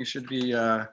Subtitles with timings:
[0.00, 0.86] You should be uh,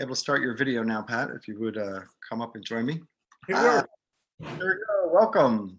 [0.00, 2.86] able to start your video now, Pat, if you would uh, come up and join
[2.86, 3.00] me.
[3.48, 3.84] It Ah.
[4.40, 5.12] There we go.
[5.12, 5.78] Welcome.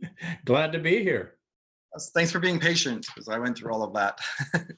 [0.46, 1.34] Glad to be here.
[2.14, 4.18] Thanks for being patient because I went through all of that.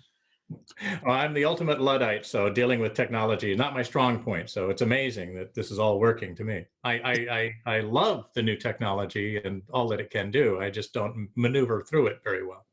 [1.06, 4.50] Well, I'm the ultimate Luddite, so dealing with technology is not my strong point.
[4.50, 6.64] So it's amazing that this is all working to me.
[6.82, 10.58] I, I, I, I love the new technology and all that it can do.
[10.60, 12.66] I just don't maneuver through it very well.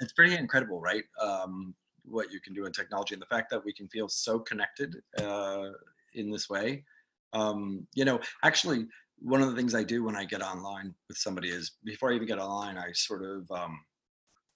[0.00, 1.04] it's pretty incredible, right?
[1.22, 4.38] Um, what you can do in technology and the fact that we can feel so
[4.38, 5.70] connected uh,
[6.14, 6.84] in this way.
[7.32, 8.86] Um, you know, actually,
[9.18, 12.14] one of the things I do when I get online with somebody is before I
[12.14, 13.78] even get online, I sort of um,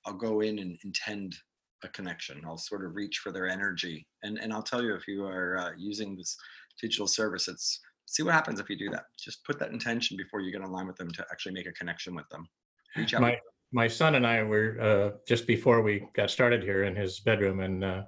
[0.06, 1.34] I'll go in and intend
[1.82, 2.42] a connection.
[2.46, 5.58] I'll sort of reach for their energy, and and I'll tell you if you are
[5.58, 6.36] uh, using this
[6.80, 9.04] digital service, it's see what happens if you do that.
[9.18, 12.14] Just put that intention before you get online with them to actually make a connection
[12.14, 12.48] with them.
[12.96, 13.22] Reach out.
[13.22, 13.38] My,
[13.74, 17.58] my son and I were uh, just before we got started here in his bedroom
[17.58, 18.02] and uh,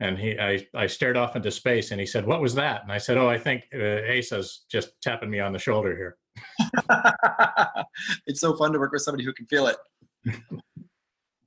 [0.00, 2.82] and he I, I stared off into space and he said, what was that?
[2.82, 6.16] And I said, oh, I think uh, Asa's just tapping me on the shoulder here.
[8.26, 9.76] it's so fun to work with somebody who can feel it.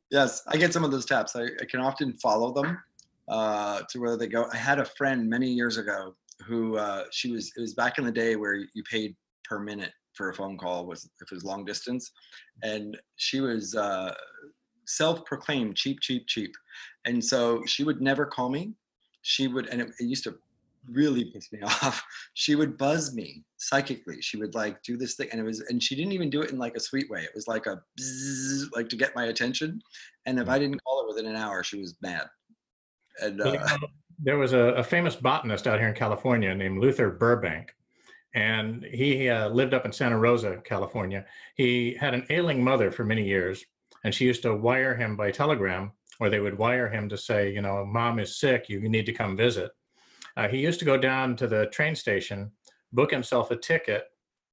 [0.10, 1.36] yes, I get some of those taps.
[1.36, 2.82] I, I can often follow them
[3.28, 4.48] uh, to where they go.
[4.54, 6.16] I had a friend many years ago
[6.46, 7.52] who uh, she was.
[7.58, 10.86] It was back in the day where you paid per minute for a phone call
[10.86, 12.12] was if it was long distance,
[12.64, 14.14] and she was uh,
[14.86, 16.54] self-proclaimed cheap, cheap, cheap,
[17.06, 18.74] and so she would never call me.
[19.22, 20.36] She would, and it, it used to
[20.92, 22.04] really piss me off.
[22.34, 24.22] She would buzz me psychically.
[24.22, 26.52] She would like do this thing, and it was, and she didn't even do it
[26.52, 27.22] in like a sweet way.
[27.22, 29.82] It was like a bzzz, like to get my attention.
[30.26, 32.28] And if I didn't call her within an hour, she was mad.
[33.22, 33.78] And uh,
[34.20, 37.74] there was a, a famous botanist out here in California named Luther Burbank,
[38.36, 41.26] and he uh, lived up in Santa Rosa, California.
[41.56, 43.64] He had an ailing mother for many years,
[44.04, 47.52] and she used to wire him by telegram, or they would wire him to say,
[47.52, 49.72] you know, mom is sick, you need to come visit.
[50.36, 52.52] Uh, he used to go down to the train station,
[52.92, 54.08] book himself a ticket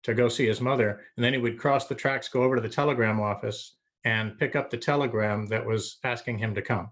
[0.05, 2.63] to go see his mother, and then he would cross the tracks, go over to
[2.63, 6.89] the telegram office, and pick up the telegram that was asking him to come.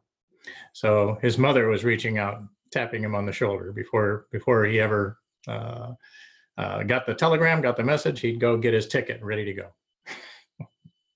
[0.72, 5.18] So his mother was reaching out, tapping him on the shoulder before before he ever
[5.46, 5.92] uh,
[6.58, 8.20] uh, got the telegram, got the message.
[8.20, 9.68] He'd go get his ticket, ready to go.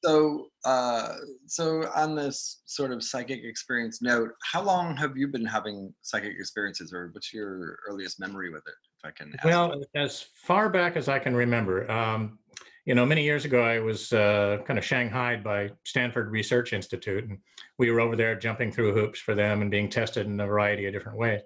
[0.04, 5.44] so, uh, so on this sort of psychic experience note, how long have you been
[5.44, 8.74] having psychic experiences, or what's your earliest memory with it?
[9.02, 9.44] If I can ask.
[9.44, 12.38] Well, as far back as I can remember, um,
[12.86, 17.24] you know, many years ago, I was uh, kind of shanghaied by Stanford Research Institute,
[17.24, 17.38] and
[17.78, 20.86] we were over there jumping through hoops for them and being tested in a variety
[20.86, 21.40] of different ways.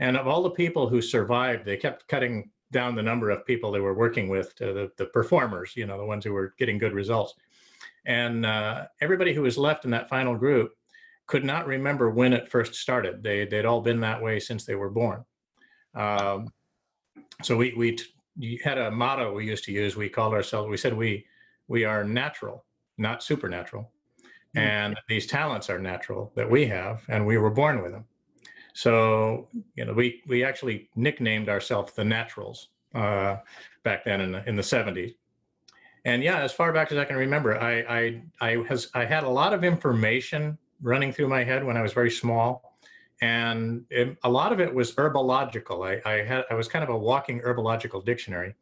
[0.00, 3.70] And of all the people who survived, they kept cutting down the number of people
[3.70, 6.78] they were working with to the, the performers, you know, the ones who were getting
[6.78, 7.34] good results.
[8.04, 10.72] And uh, everybody who was left in that final group
[11.26, 13.22] could not remember when it first started.
[13.22, 15.24] They, they'd all been that way since they were born.
[15.94, 16.52] Um,
[17.42, 19.96] so we, we t- had a motto we used to use.
[19.96, 21.26] We called ourselves, we said we,
[21.68, 22.64] we are natural,
[22.96, 23.90] not supernatural.
[24.54, 24.58] Hmm.
[24.58, 28.04] And these talents are natural that we have, and we were born with them.
[28.78, 33.38] So, you know, we, we actually nicknamed ourselves the Naturals uh,
[33.82, 35.16] back then in the, in the 70s.
[36.04, 39.24] And yeah, as far back as I can remember, I, I, I, has, I had
[39.24, 42.76] a lot of information running through my head when I was very small.
[43.20, 45.84] And it, a lot of it was herbological.
[45.84, 48.54] I, I, had, I was kind of a walking herbological dictionary.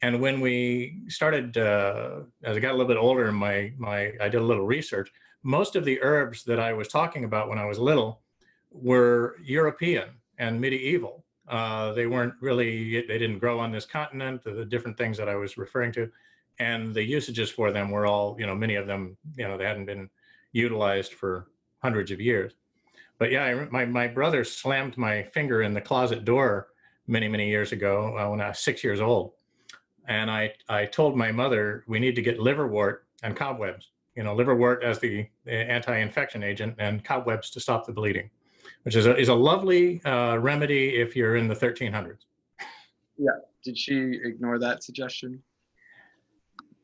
[0.00, 4.28] And when we started, uh, as I got a little bit older, my, my, I
[4.28, 5.10] did a little research.
[5.42, 8.20] Most of the herbs that I was talking about when I was little
[8.70, 10.08] were European
[10.38, 11.24] and medieval.
[11.48, 15.34] Uh, they weren't really, they didn't grow on this continent, the different things that I
[15.34, 16.10] was referring to.
[16.58, 19.64] And the usages for them were all, you know, many of them, you know, they
[19.64, 20.08] hadn't been
[20.52, 21.48] utilized for
[21.82, 22.52] hundreds of years.
[23.18, 26.68] But yeah, I, my, my brother slammed my finger in the closet door
[27.06, 29.32] many, many years ago uh, when I was six years old.
[30.06, 34.34] And I, I told my mother, we need to get liverwort and cobwebs, you know,
[34.34, 38.30] liverwort as the the anti-infection agent and cobwebs to stop the bleeding
[38.82, 42.18] which is a, is a lovely uh, remedy if you're in the 1300s.
[43.18, 43.30] Yeah.
[43.62, 45.42] Did she ignore that suggestion?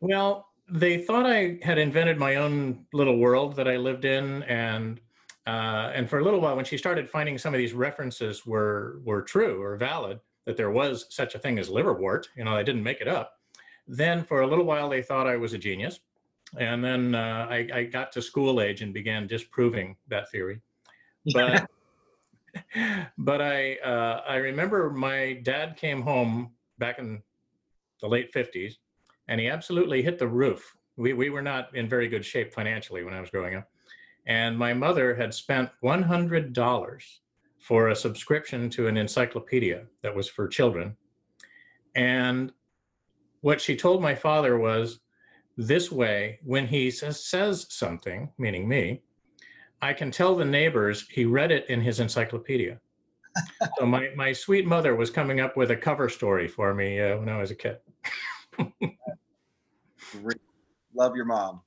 [0.01, 5.01] Well, they thought I had invented my own little world that I lived in, and
[5.47, 9.01] uh, and for a little while, when she started finding some of these references were
[9.05, 12.63] were true or valid, that there was such a thing as liverwort, you know, I
[12.63, 13.39] didn't make it up.
[13.87, 16.01] Then for a little while, they thought I was a genius,
[16.59, 20.61] and then uh, I, I got to school age and began disproving that theory.
[21.33, 21.69] But
[23.19, 27.23] but I uh, I remember my dad came home back in
[28.01, 28.75] the late 50s
[29.29, 30.77] and he absolutely hit the roof.
[30.97, 33.69] We, we were not in very good shape financially when I was growing up.
[34.27, 37.05] and my mother had spent $100
[37.61, 40.97] for a subscription to an encyclopedia that was for children.
[41.95, 42.53] And
[43.41, 45.01] what she told my father was
[45.57, 49.03] this way, when he says, says something, meaning me,
[49.83, 52.81] I can tell the neighbors he read it in his encyclopedia.
[53.79, 57.19] so my, my sweet mother was coming up with a cover story for me uh,
[57.19, 57.79] when I was a kid.
[60.95, 61.61] Love your mom.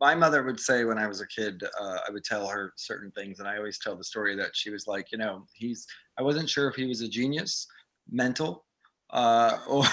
[0.00, 3.10] My mother would say when I was a kid, uh, I would tell her certain
[3.10, 5.86] things, and I always tell the story that she was like, you know, he's.
[6.16, 7.66] I wasn't sure if he was a genius,
[8.08, 8.64] mental,
[9.10, 9.84] uh, or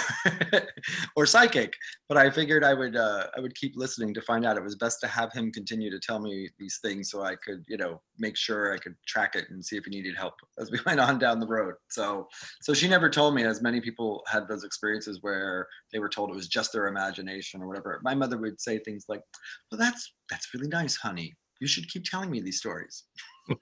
[1.16, 1.72] or psychic.
[2.08, 4.56] But I figured I would uh, I would keep listening to find out.
[4.56, 7.64] It was best to have him continue to tell me these things so I could
[7.68, 10.70] you know make sure I could track it and see if he needed help as
[10.70, 11.74] we went on down the road.
[11.88, 12.28] So
[12.62, 16.30] so she never told me as many people had those experiences where they were told
[16.30, 18.00] it was just their imagination or whatever.
[18.02, 19.22] My mother would say things like,
[19.70, 21.36] "Well, that's that's really nice, honey.
[21.60, 23.04] You should keep telling me these stories."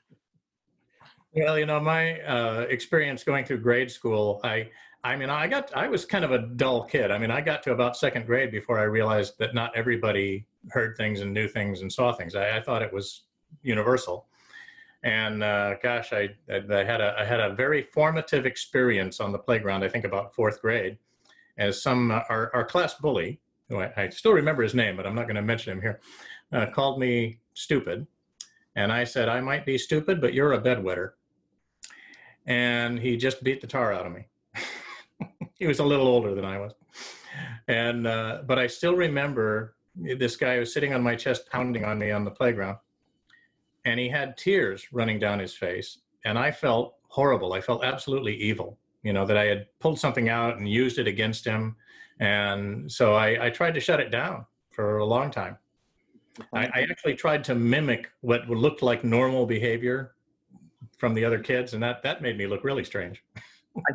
[1.37, 4.71] Well, you know, my uh, experience going through grade school, I
[5.05, 7.11] I mean, I got, I was kind of a dull kid.
[7.11, 10.97] I mean, I got to about second grade before I realized that not everybody heard
[10.97, 12.35] things and knew things and saw things.
[12.35, 13.25] I, I thought it was
[13.63, 14.27] universal.
[15.03, 19.39] And uh, gosh, I, I had a, I had a very formative experience on the
[19.39, 19.85] playground.
[19.85, 20.97] I think about fourth grade,
[21.59, 25.07] as some uh, our, our class bully, who I, I, still remember his name, but
[25.07, 26.01] I'm not going to mention him here,
[26.51, 28.07] uh, called me stupid,
[28.75, 31.11] and I said I might be stupid, but you're a bedwetter.
[32.47, 34.27] And he just beat the tar out of me
[35.55, 36.73] he was a little older than I was.
[37.69, 41.99] And, uh, but I still remember this guy was sitting on my chest, pounding on
[41.99, 42.79] me on the playground.
[43.85, 45.99] And he had tears running down his face.
[46.25, 47.53] And I felt horrible.
[47.53, 51.07] I felt absolutely evil, you know, that I had pulled something out and used it
[51.07, 51.77] against him.
[52.19, 55.59] And so I, I tried to shut it down for a long time.
[56.53, 60.15] I, I, actually tried to mimic what looked like normal behavior
[60.99, 63.23] from the other kids, and that that made me look really strange.
[63.77, 63.93] I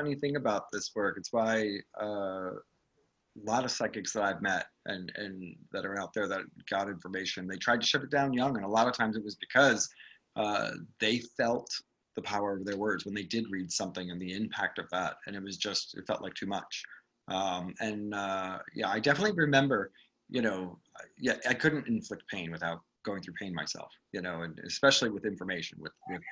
[0.00, 1.16] funny thing about this work.
[1.18, 1.68] It's why
[2.00, 6.42] uh, a lot of psychics that I've met and and that are out there that
[6.70, 9.24] got information, they tried to shut it down young, and a lot of times it
[9.24, 9.88] was because
[10.36, 10.70] uh,
[11.00, 11.68] they felt
[12.16, 15.16] the power of their words when they did read something and the impact of that,
[15.26, 16.82] and it was just it felt like too much.
[17.28, 19.92] Um, and uh, yeah, I definitely remember.
[20.32, 20.78] You know,
[21.18, 23.90] yeah, I couldn't inflict pain without going through pain myself.
[24.12, 26.22] You know, and especially with information with, with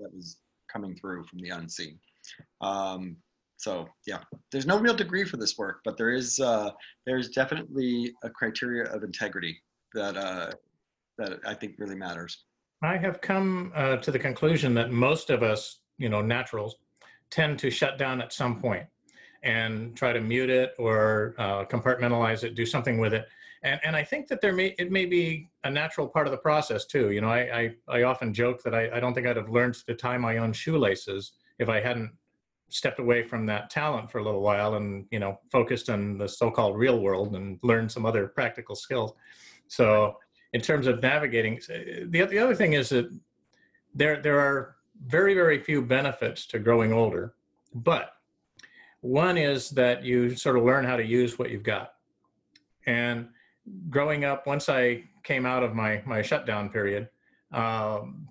[0.00, 0.38] that was
[0.72, 1.98] coming through from the unseen.
[2.60, 3.16] Um,
[3.56, 4.18] so yeah,
[4.52, 6.70] there's no real degree for this work, but there is uh,
[7.06, 9.58] there's definitely a criteria of integrity
[9.94, 10.50] that uh,
[11.18, 12.44] that I think really matters.
[12.82, 16.76] I have come uh, to the conclusion that most of us, you know, naturals,
[17.30, 18.86] tend to shut down at some point
[19.42, 23.26] and try to mute it or uh, compartmentalize it, do something with it.
[23.62, 26.38] And, and I think that there may it may be a natural part of the
[26.38, 27.12] process too.
[27.12, 29.74] You know, I I, I often joke that I, I don't think I'd have learned
[29.86, 32.12] to tie my own shoelaces if I hadn't
[32.68, 36.28] stepped away from that talent for a little while and you know focused on the
[36.28, 39.12] so-called real world and learned some other practical skills.
[39.68, 40.16] So
[40.52, 43.10] in terms of navigating the, the other thing is that
[43.94, 47.34] there there are very very few benefits to growing older
[47.74, 48.12] but
[49.00, 51.92] one is that you sort of learn how to use what you've got.
[52.86, 53.28] And
[53.88, 57.08] growing up once i came out of my my shutdown period
[57.52, 58.28] um,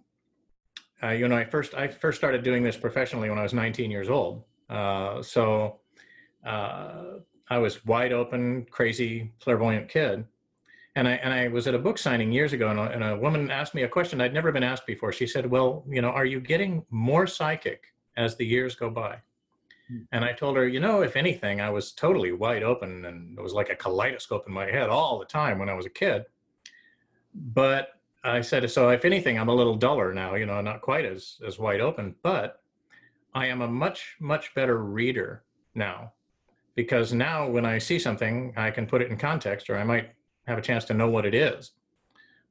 [1.03, 3.91] uh, you know, I first I first started doing this professionally when I was 19
[3.91, 4.43] years old.
[4.69, 5.79] Uh, so
[6.45, 7.19] uh,
[7.50, 10.25] I was wide open, crazy, clairvoyant kid.
[10.95, 13.17] And I and I was at a book signing years ago, and a, and a
[13.17, 15.12] woman asked me a question I'd never been asked before.
[15.12, 19.17] She said, "Well, you know, are you getting more psychic as the years go by?"
[19.89, 20.01] Hmm.
[20.12, 23.41] And I told her, you know, if anything, I was totally wide open, and it
[23.41, 26.25] was like a kaleidoscope in my head all the time when I was a kid.
[27.33, 27.88] But
[28.24, 31.39] I said, so if anything, I'm a little duller now, you know, not quite as,
[31.46, 32.62] as wide open, but
[33.34, 35.44] I am a much, much better reader
[35.75, 36.13] now
[36.75, 40.12] because now when I see something, I can put it in context or I might
[40.48, 41.72] have a chance to know what it is.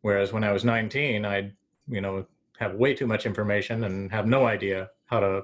[0.02, 1.54] Whereas when I was 19, I'd,
[1.88, 2.26] you know,
[2.58, 5.42] have way too much information and have no idea how to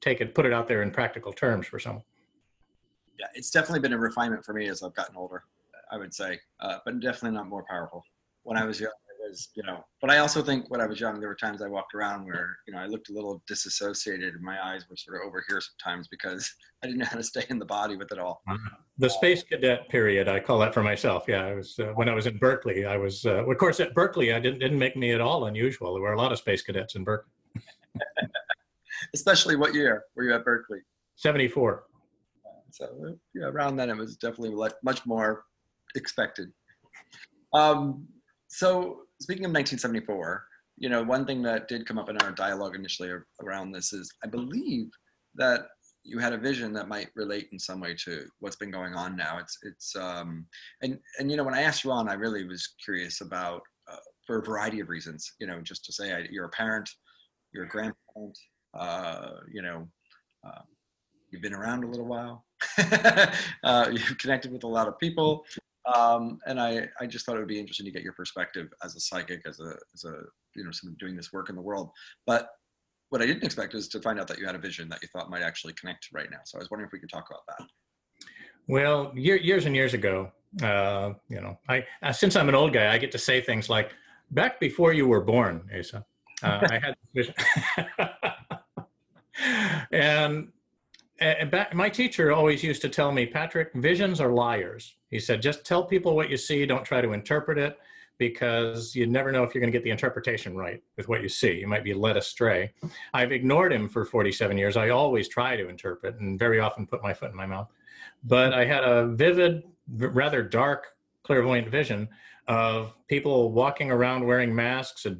[0.00, 2.04] take it, put it out there in practical terms for someone.
[3.18, 5.44] Yeah, it's definitely been a refinement for me as I've gotten older,
[5.90, 8.02] I would say, uh, but definitely not more powerful.
[8.42, 8.92] When I was young,
[9.28, 11.68] was, you know, but I also think when I was young, there were times I
[11.68, 15.16] walked around where, you know, I looked a little disassociated and my eyes were sort
[15.16, 16.52] of over here sometimes because
[16.82, 18.42] I didn't know how to stay in the body with it all.
[18.48, 18.76] Uh-huh.
[18.98, 21.24] The space cadet period, I call that for myself.
[21.26, 22.84] Yeah, I was uh, when I was in Berkeley.
[22.84, 24.32] I was, uh, of course, at Berkeley.
[24.32, 25.94] I didn't didn't make me at all unusual.
[25.94, 27.32] There were a lot of space cadets in Berkeley.
[29.14, 30.78] Especially what year were you at Berkeley?
[31.16, 31.84] Seventy four.
[32.70, 35.44] So yeah, around then it was definitely much more
[35.94, 36.52] expected.
[37.52, 38.06] Um,
[38.48, 40.44] so speaking of 1974,
[40.76, 43.10] you know, one thing that did come up in our dialogue initially
[43.42, 44.90] around this is I believe
[45.36, 45.66] that
[46.04, 49.16] you had a vision that might relate in some way to what's been going on
[49.16, 49.38] now.
[49.38, 50.46] It's it's um
[50.82, 53.96] and and you know when I asked you on, I really was curious about uh,
[54.26, 55.32] for a variety of reasons.
[55.40, 56.88] You know, just to say I, you're a parent,
[57.52, 58.38] you're a grandparent,
[58.74, 59.88] uh, you know,
[60.46, 60.60] uh,
[61.30, 62.44] you've been around a little while,
[63.64, 65.44] uh, you've connected with a lot of people,
[65.92, 68.96] um, and I I just thought it would be interesting to get your perspective as
[68.96, 70.14] a psychic, as a as a
[70.56, 71.90] you know someone doing this work in the world,
[72.26, 72.48] but
[73.10, 75.08] what I didn't expect is to find out that you had a vision that you
[75.12, 76.38] thought might actually connect right now.
[76.44, 77.66] So I was wondering if we could talk about that.
[78.66, 82.72] Well, year, years and years ago, uh, you know, I uh, since I'm an old
[82.72, 83.92] guy, I get to say things like,
[84.30, 86.04] "Back before you were born, Asa,
[86.42, 87.34] uh, I had this vision."
[89.92, 90.48] and
[91.20, 94.96] and back, my teacher always used to tell me, Patrick, visions are liars.
[95.10, 96.66] He said, just tell people what you see.
[96.66, 97.78] Don't try to interpret it
[98.18, 101.28] because you never know if you're going to get the interpretation right with what you
[101.28, 101.52] see.
[101.52, 102.72] You might be led astray.
[103.12, 104.76] I've ignored him for 47 years.
[104.76, 107.68] I always try to interpret and very often put my foot in my mouth.
[108.22, 110.86] But I had a vivid, rather dark,
[111.24, 112.08] clairvoyant vision
[112.46, 115.16] of people walking around wearing masks, a,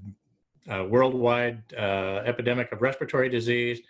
[0.68, 3.80] a worldwide uh, epidemic of respiratory disease,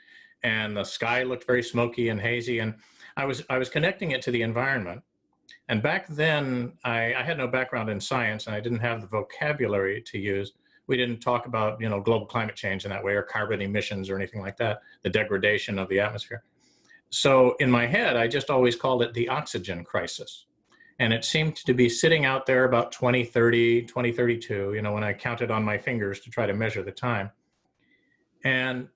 [0.44, 2.60] and the sky looked very smoky and hazy.
[2.60, 2.74] And
[3.16, 5.02] I was I was connecting it to the environment
[5.68, 9.06] and back then, I, I, had no background in science and I didn't have the
[9.06, 10.52] vocabulary to use.
[10.86, 14.10] We didn't talk about, you know, global climate change in that way or carbon emissions
[14.10, 16.44] or anything like that, the degradation of the atmosphere.
[17.08, 20.46] So in my head, I just always called it the oxygen crisis.
[20.98, 25.14] And it seemed to be sitting out there about 2030, 2032, you know, when I
[25.14, 27.30] counted on my fingers to try to measure the time.
[28.44, 28.88] And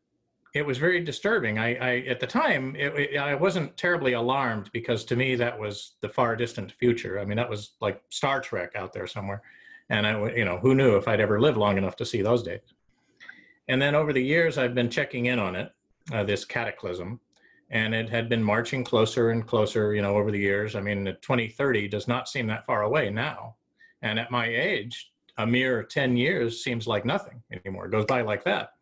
[0.59, 1.59] it was very disturbing.
[1.59, 5.57] I, I at the time, it, it, I wasn't terribly alarmed because to me that
[5.59, 7.21] was the far distant future.
[7.21, 9.43] I mean, that was like Star Trek out there somewhere,
[9.89, 12.43] and I, you know, who knew if I'd ever live long enough to see those
[12.43, 12.75] days.
[13.69, 15.73] And then over the years, I've been checking in on it,
[16.13, 17.21] uh, this cataclysm,
[17.71, 20.75] and it had been marching closer and closer, you know, over the years.
[20.75, 23.55] I mean, 2030 does not seem that far away now,
[24.03, 27.87] and at my age, a mere 10 years seems like nothing anymore.
[27.87, 28.73] It goes by like that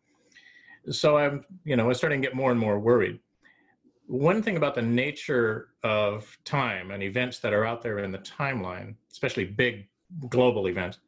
[0.91, 3.19] so I'm, you know, I'm starting to get more and more worried.
[4.07, 8.19] One thing about the nature of time and events that are out there in the
[8.19, 9.87] timeline, especially big
[10.29, 10.99] global events,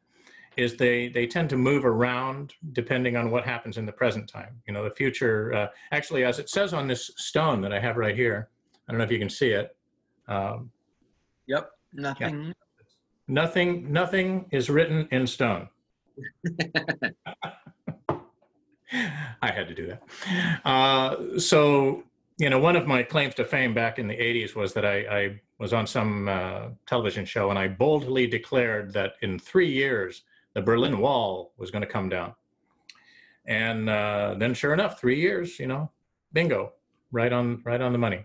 [0.56, 4.60] is they they tend to move around depending on what happens in the present time.
[4.66, 5.54] You know, the future.
[5.54, 8.50] Uh, actually, as it says on this stone that I have right here,
[8.86, 9.74] I don't know if you can see it.
[10.28, 10.70] Um,
[11.46, 12.44] yep, nothing.
[12.44, 12.52] Yeah.
[13.28, 13.92] Nothing.
[13.92, 15.68] Nothing is written in stone.
[19.42, 20.66] I had to do that.
[20.66, 22.04] Uh, so,
[22.38, 24.96] you know, one of my claims to fame back in the 80s was that I,
[24.98, 30.22] I was on some uh, television show and I boldly declared that in three years,
[30.54, 32.34] the Berlin Wall was going to come down.
[33.46, 35.90] And uh, then, sure enough, three years, you know,
[36.32, 36.72] bingo,
[37.12, 38.24] right on, right on the money.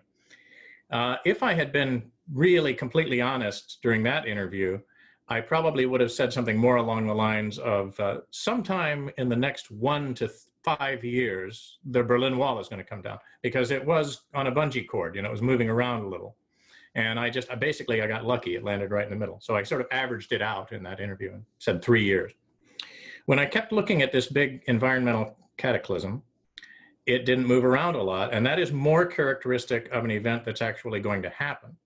[0.91, 4.79] Uh, if I had been really completely honest during that interview,
[5.27, 9.35] I probably would have said something more along the lines of uh, sometime in the
[9.35, 10.29] next one to
[10.65, 14.51] five years, the Berlin Wall is going to come down because it was on a
[14.51, 15.15] bungee cord.
[15.15, 16.35] You know, it was moving around a little,
[16.95, 18.55] and I just I basically I got lucky.
[18.55, 19.39] It landed right in the middle.
[19.41, 22.31] So I sort of averaged it out in that interview and said three years.
[23.27, 26.23] When I kept looking at this big environmental cataclysm,
[27.05, 30.61] it didn't move around a lot, and that is more characteristic of an event that's
[30.61, 31.77] actually going to happen.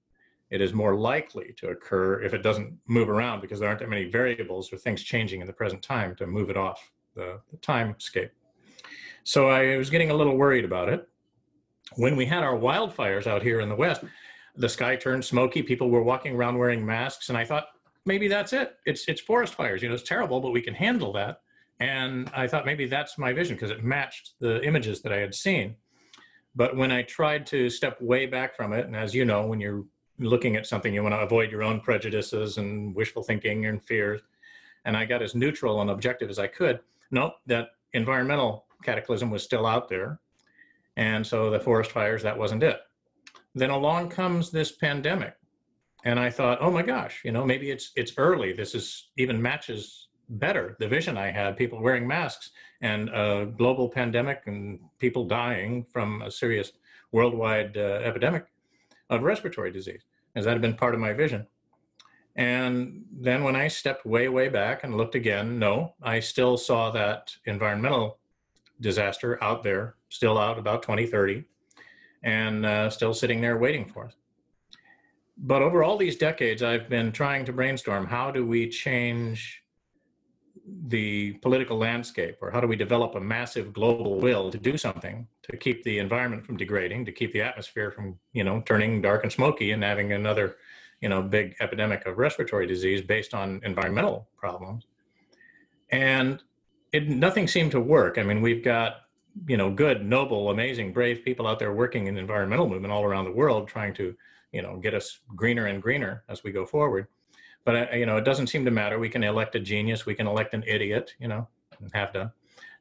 [0.50, 3.90] It is more likely to occur if it doesn't move around because there aren't that
[3.90, 8.30] many variables or things changing in the present time to move it off the, the.
[9.24, 11.08] So I was getting a little worried about it.
[11.96, 14.04] When we had our wildfires out here in the West,
[14.56, 15.64] the sky turned smoky.
[15.64, 17.30] People were walking around wearing masks.
[17.30, 17.68] And I thought,
[18.06, 18.78] maybe that's it.
[18.86, 19.82] It's, it's forest fires.
[19.82, 21.42] You know, it's terrible, but we can handle that.
[21.80, 25.34] And I thought maybe that's my vision because it matched the images that I had
[25.34, 25.76] seen.
[26.56, 29.62] But when I tried to step way back from it, and as you know, when
[29.62, 29.86] you're
[30.18, 34.22] looking at something, you want to avoid your own prejudices and wishful thinking and fears.
[34.84, 36.80] And I got as neutral and objective as I could.
[37.12, 40.20] Nope, that environmental cataclysm was still out there.
[40.98, 42.80] And so the forest fires, that wasn't it.
[43.56, 45.36] Then along comes this pandemic.
[46.06, 48.54] And I thought, oh my gosh, you know, maybe it's it's early.
[48.54, 53.90] This is even matches better the vision I had, people wearing masks and a global
[53.90, 56.72] pandemic and people dying from a serious
[57.12, 58.46] worldwide uh, epidemic
[59.10, 60.04] of respiratory disease,
[60.36, 61.48] as that had been part of my vision.
[62.36, 66.92] And then when I stepped way, way back and looked again, no, I still saw
[66.92, 68.19] that environmental
[68.82, 71.44] disaster out there, still out about 2030,
[72.24, 74.14] and uh, still sitting there waiting for us.
[75.38, 79.64] But over all these decades, I've been trying to brainstorm how do we change
[80.88, 85.28] the political landscape or how do we develop a massive global will to do something
[85.44, 89.24] to keep the environment from degrading to keep the atmosphere from you know turning dark
[89.24, 90.58] and smoky and having another
[91.02, 94.86] you know big epidemic of respiratory disease based on environmental problems
[95.92, 96.44] and
[96.92, 98.18] it nothing seemed to work.
[98.18, 99.02] I mean we've got
[99.48, 103.04] you know good noble amazing brave people out there working in the environmental movement all
[103.04, 104.16] around the world trying to
[104.52, 107.08] you know get us greener and greener as we go forward.
[107.66, 109.00] But uh, you know it doesn't seem to matter.
[109.00, 110.06] We can elect a genius.
[110.06, 111.48] We can elect an idiot you know
[111.94, 112.32] have done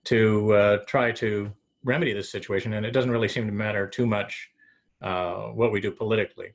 [0.05, 1.53] to uh, try to
[1.85, 2.75] remedy this situation.
[2.75, 4.51] And it doesn't really seem to matter too much
[5.03, 6.53] uh, what we do politically.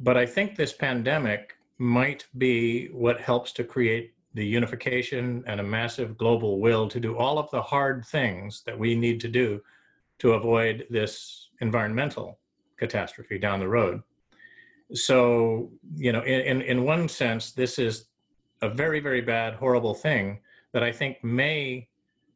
[0.00, 5.64] But i think this pandemic might be what helps to create the unification and a
[5.64, 9.60] massive global will to do all of the hard things that we need to do
[10.20, 12.38] to avoid this environmental
[12.76, 14.00] catastrophe down the road.
[14.94, 18.04] So you know in, in one sense this is
[18.62, 20.40] a very very bad horrible thing
[20.72, 21.88] that i think may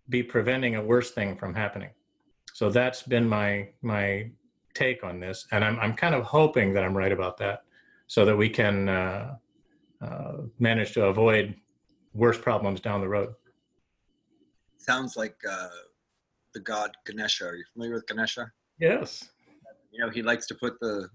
[0.09, 1.91] be preventing a worse thing from happening.
[2.53, 4.31] So that's been my my
[4.75, 7.65] take on this and i'm, I'm kind of hoping that i'm right about that
[8.07, 9.37] so that we can uh,
[10.03, 11.55] uh, manage to avoid
[12.15, 13.35] worse problems down the road
[14.79, 15.69] Sounds like uh,
[16.55, 17.45] the god Ganesha.
[17.47, 18.51] Are you familiar with Ganesha?
[18.79, 19.31] yes
[19.93, 21.09] You know, he likes to put the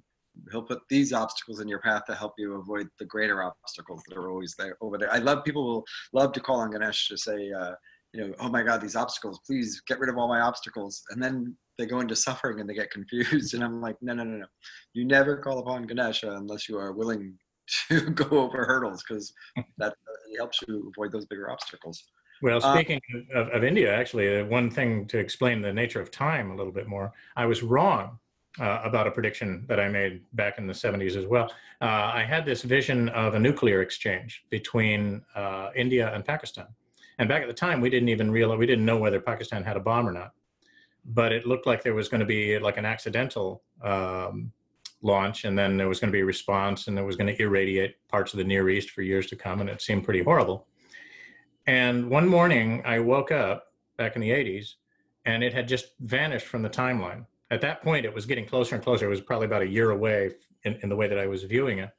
[0.52, 4.18] he'll put these obstacles in your path to help you avoid the greater obstacles that
[4.18, 5.12] are always there over there.
[5.12, 7.74] I love people will love to call on Ganesh to say, uh,
[8.14, 11.04] you know, oh my God, these obstacles, please get rid of all my obstacles.
[11.10, 13.54] And then they go into suffering and they get confused.
[13.54, 14.46] And I'm like, no, no, no, no.
[14.94, 17.38] You never call upon Ganesha unless you are willing
[17.90, 19.34] to go over hurdles because
[19.78, 22.04] that uh, helps you avoid those bigger obstacles.
[22.42, 23.02] Well, Uh, speaking
[23.34, 26.72] of, of India, actually, uh, one thing to explain the nature of time a little
[26.72, 28.20] bit more, I was wrong
[28.60, 31.52] uh, about a prediction that I made back in the 70s as well.
[31.82, 36.68] Uh, I had this vision of a nuclear exchange between uh, India and Pakistan.
[37.20, 39.78] And back at the time, we didn't even realize, we didn't know whether Pakistan had
[39.78, 40.32] a bomb or not.
[41.06, 44.52] But it looked like there was going to be like an accidental um,
[45.02, 47.42] launch, and then there was going to be a response, and it was going to
[47.42, 50.68] irradiate parts of the Near East for years to come, and it seemed pretty horrible.
[51.66, 54.76] And one morning, I woke up back in the 80s,
[55.26, 57.26] and it had just vanished from the timeline.
[57.52, 59.06] At that point, it was getting closer and closer.
[59.06, 60.32] It was probably about a year away
[60.64, 61.90] in, in the way that I was viewing it,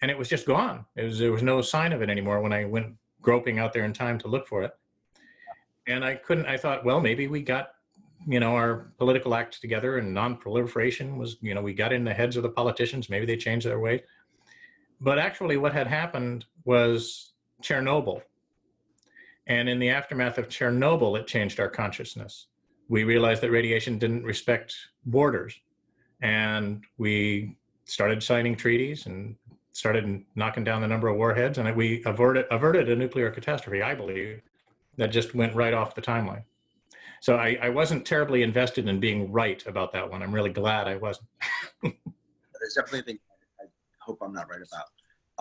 [0.00, 0.86] and it was just gone.
[0.96, 3.92] Was there was no sign of it anymore when I went groping out there in
[3.92, 4.72] time to look for it.
[5.86, 6.46] And I couldn't.
[6.46, 7.70] I thought, well, maybe we got
[8.26, 12.12] you know our political act together and non-proliferation was you know we got in the
[12.12, 14.02] heads of the politicians maybe they changed their way
[15.00, 18.22] but actually what had happened was chernobyl.
[19.46, 22.46] And in the aftermath of chernobyl it changed our consciousness.
[22.88, 24.74] We realized that radiation didn't respect
[25.06, 25.58] borders.
[26.20, 29.36] And we started signing treaties and
[29.72, 31.58] started knocking down the number of warheads.
[31.58, 34.42] And we averted averted a nuclear catastrophe i believe
[34.96, 36.42] that just went right off the timeline
[37.20, 40.22] so I, I wasn't terribly invested in being right about that one.
[40.22, 41.28] I'm really glad I wasn't.
[41.82, 43.20] There's definitely things
[43.60, 43.64] I
[44.00, 44.86] hope I'm not right about.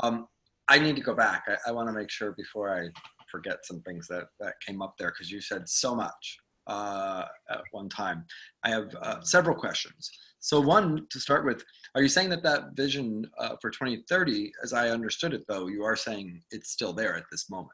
[0.04, 0.28] Um,
[0.68, 1.44] I need to go back.
[1.48, 2.90] I, I want to make sure before I
[3.32, 6.38] forget some things that, that came up there because you said so much
[6.68, 8.26] uh, at one time.
[8.64, 10.12] I have uh, several questions.
[10.40, 11.64] So one to start with,
[11.96, 15.84] are you saying that that vision uh, for 2030, as I understood it though, you
[15.84, 17.72] are saying it's still there at this moment?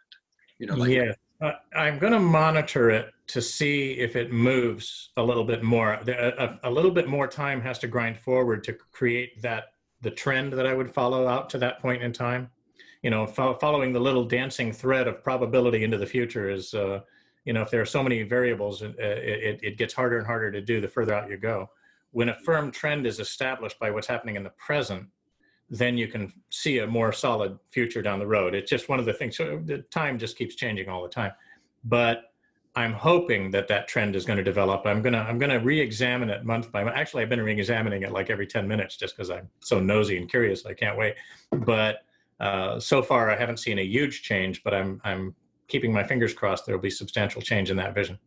[0.59, 5.09] You know, like yeah, uh, I'm going to monitor it to see if it moves
[5.17, 5.99] a little bit more.
[6.03, 10.11] The- A, a little bit more time has to grind forward to create that the
[10.11, 12.49] trend that I would follow out to that point in time.
[13.01, 17.01] You know, fo- following the little dancing thread of probability into the future is, uh,
[17.43, 20.51] you know, if there are so many variables, uh, it, it gets harder and harder
[20.51, 21.69] to do the further out you go.
[22.11, 25.07] When a firm trend is established by what's happening in the present,
[25.69, 28.54] then you can see a more solid future down the road.
[28.54, 29.38] It's just one of the things.
[29.38, 31.32] So the time just keeps changing all the time,
[31.84, 32.32] but
[32.78, 34.86] I'm hoping that that trend is going to develop.
[34.86, 36.95] I'm gonna I'm gonna re-examine it month by month.
[36.95, 40.30] Actually, I've been re-examining it like every 10 minutes just because I'm so nosy and
[40.30, 40.65] curious.
[40.65, 41.15] I can't wait.
[41.51, 41.99] But
[42.41, 44.62] uh, so far, I haven't seen a huge change.
[44.62, 45.34] But I'm I'm
[45.69, 46.65] keeping my fingers crossed.
[46.65, 48.19] There will be substantial change in that vision.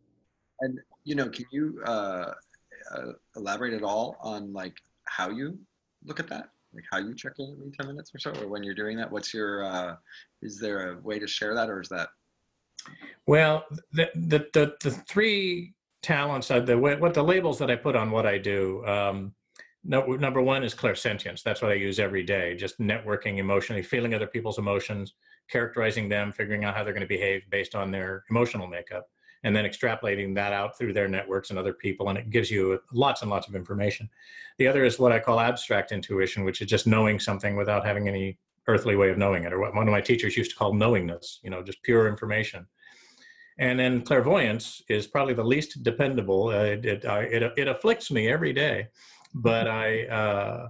[0.61, 2.33] And you know, can you uh,
[2.91, 4.73] uh, elaborate at all on like
[5.05, 5.59] how you
[6.03, 6.49] look at that?
[6.73, 9.11] Like how you check in every ten minutes or so, or when you're doing that?
[9.11, 9.63] What's your?
[9.63, 9.95] Uh,
[10.41, 12.09] is there a way to share that, or is that?
[13.25, 17.95] Well, the the the, the three talents, uh, the what the labels that I put
[17.95, 18.85] on what I do.
[18.85, 19.33] Um,
[19.83, 21.41] no, number one is clairsentience.
[21.41, 22.55] That's what I use every day.
[22.55, 25.13] Just networking emotionally, feeling other people's emotions,
[25.49, 29.07] characterizing them, figuring out how they're going to behave based on their emotional makeup,
[29.43, 32.09] and then extrapolating that out through their networks and other people.
[32.09, 34.09] And it gives you lots and lots of information.
[34.57, 38.07] The other is what I call abstract intuition, which is just knowing something without having
[38.07, 40.73] any earthly way of knowing it, or what one of my teachers used to call
[40.73, 42.67] knowingness, you know, just pure information.
[43.57, 46.49] And then clairvoyance is probably the least dependable.
[46.49, 48.87] Uh, it, it, it, it, afflicts me every day,
[49.33, 50.69] but I, uh,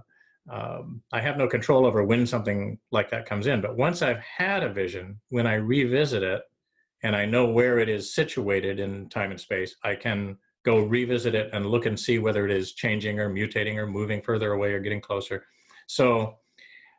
[0.50, 3.60] um, I have no control over when something like that comes in.
[3.60, 6.42] But once I've had a vision, when I revisit it
[7.02, 11.34] and I know where it is situated in time and space, I can go revisit
[11.34, 14.72] it and look and see whether it is changing or mutating or moving further away
[14.72, 15.44] or getting closer.
[15.86, 16.36] So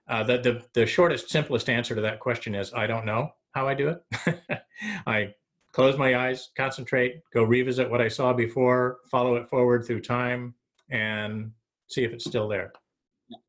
[0.09, 3.67] uh, the, the, the shortest, simplest answer to that question is I don't know how
[3.67, 4.63] I do it.
[5.07, 5.33] I
[5.73, 10.55] close my eyes, concentrate, go revisit what I saw before, follow it forward through time,
[10.89, 11.51] and
[11.89, 12.71] see if it's still there.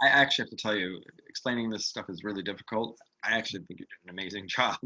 [0.00, 2.96] I actually have to tell you, explaining this stuff is really difficult.
[3.24, 4.76] I actually think you did an amazing job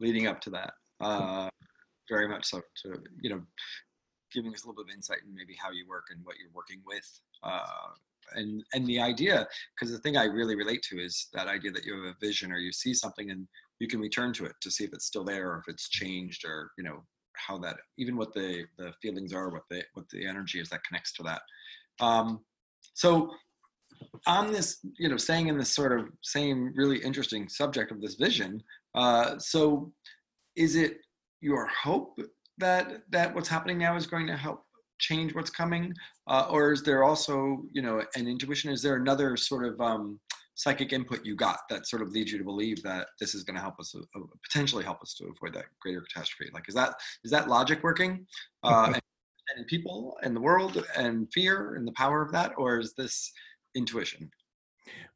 [0.00, 0.72] leading up to that.
[1.00, 1.48] Uh,
[2.08, 2.60] very much so.
[2.82, 3.42] To you know,
[4.32, 6.52] giving us a little bit of insight in maybe how you work and what you're
[6.52, 7.08] working with.
[7.42, 7.92] Uh,
[8.34, 11.84] and and the idea, because the thing I really relate to is that idea that
[11.84, 13.46] you have a vision or you see something and
[13.80, 16.44] you can return to it to see if it's still there or if it's changed
[16.44, 17.02] or you know
[17.36, 20.84] how that even what the the feelings are, what the what the energy is that
[20.84, 21.42] connects to that.
[22.00, 22.40] Um,
[22.94, 23.30] so
[24.26, 28.14] on this, you know, staying in this sort of same really interesting subject of this
[28.14, 28.62] vision.
[28.94, 29.92] Uh, so
[30.56, 30.98] is it
[31.40, 32.18] your hope
[32.58, 34.64] that that what's happening now is going to help
[34.98, 35.92] change what's coming?
[36.26, 38.70] Uh, or is there also you know an intuition?
[38.70, 40.20] Is there another sort of um,
[40.54, 43.56] psychic input you got that sort of leads you to believe that this is going
[43.56, 46.50] to help us uh, potentially help us to avoid that greater catastrophe?
[46.52, 48.26] Like is that is that logic working
[48.62, 49.00] uh, and,
[49.56, 52.52] and people and the world and fear and the power of that?
[52.56, 53.32] Or is this
[53.74, 54.30] intuition?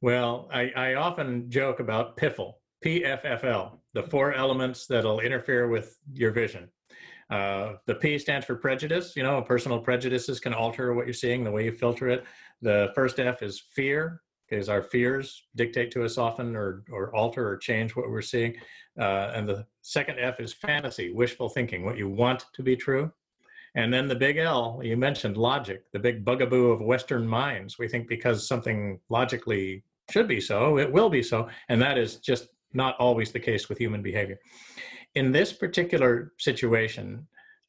[0.01, 6.31] Well i, I often joke about piffle pffl the four elements that'll interfere with your
[6.31, 6.69] vision
[7.31, 9.17] uh, the P stands for prejudice.
[9.17, 12.25] You know, personal prejudices can alter what you're seeing, the way you filter it.
[12.63, 17.49] The first F is fear, because our fears dictate to us often or, or alter
[17.49, 18.55] or change what we're seeing.
[18.99, 23.11] Uh, and the second F is fantasy, wishful thinking, what you want to be true.
[23.75, 27.79] And then the big L, you mentioned logic, the big bugaboo of Western minds.
[27.79, 31.49] We think because something logically should be so, it will be so.
[31.69, 34.39] And that is just not always the case with human behavior
[35.15, 37.27] in this particular situation,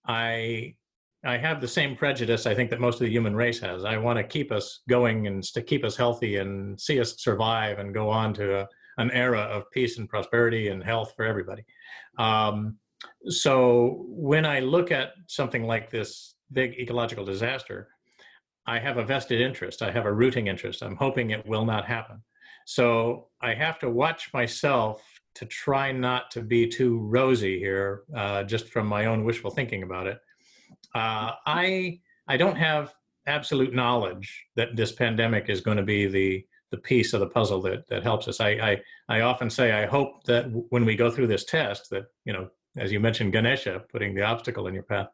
[0.08, 0.76] I
[1.24, 3.84] I have the same prejudice I think that most of the human race has.
[3.84, 7.80] I want to keep us going and to keep us healthy and see us survive
[7.80, 8.68] and go on to a,
[9.00, 11.66] an era of peace and prosperity and health for everybody.
[12.20, 12.78] Um,
[13.28, 17.90] so when I look at something like this big ecological disaster,
[18.68, 19.82] I have a vested interest.
[19.82, 20.84] I have a rooting interest.
[20.84, 22.22] I'm hoping it will not happen.
[22.66, 25.04] So I have to watch myself
[25.36, 29.84] to try not to be too rosy here, uh, just from my own wishful thinking
[29.84, 30.20] about it.
[30.94, 32.94] Uh, I I don't have
[33.28, 37.62] absolute knowledge that this pandemic is going to be the the piece of the puzzle
[37.62, 38.40] that that helps us.
[38.40, 42.06] I I, I often say I hope that when we go through this test, that
[42.24, 45.08] you know, as you mentioned, Ganesha putting the obstacle in your path.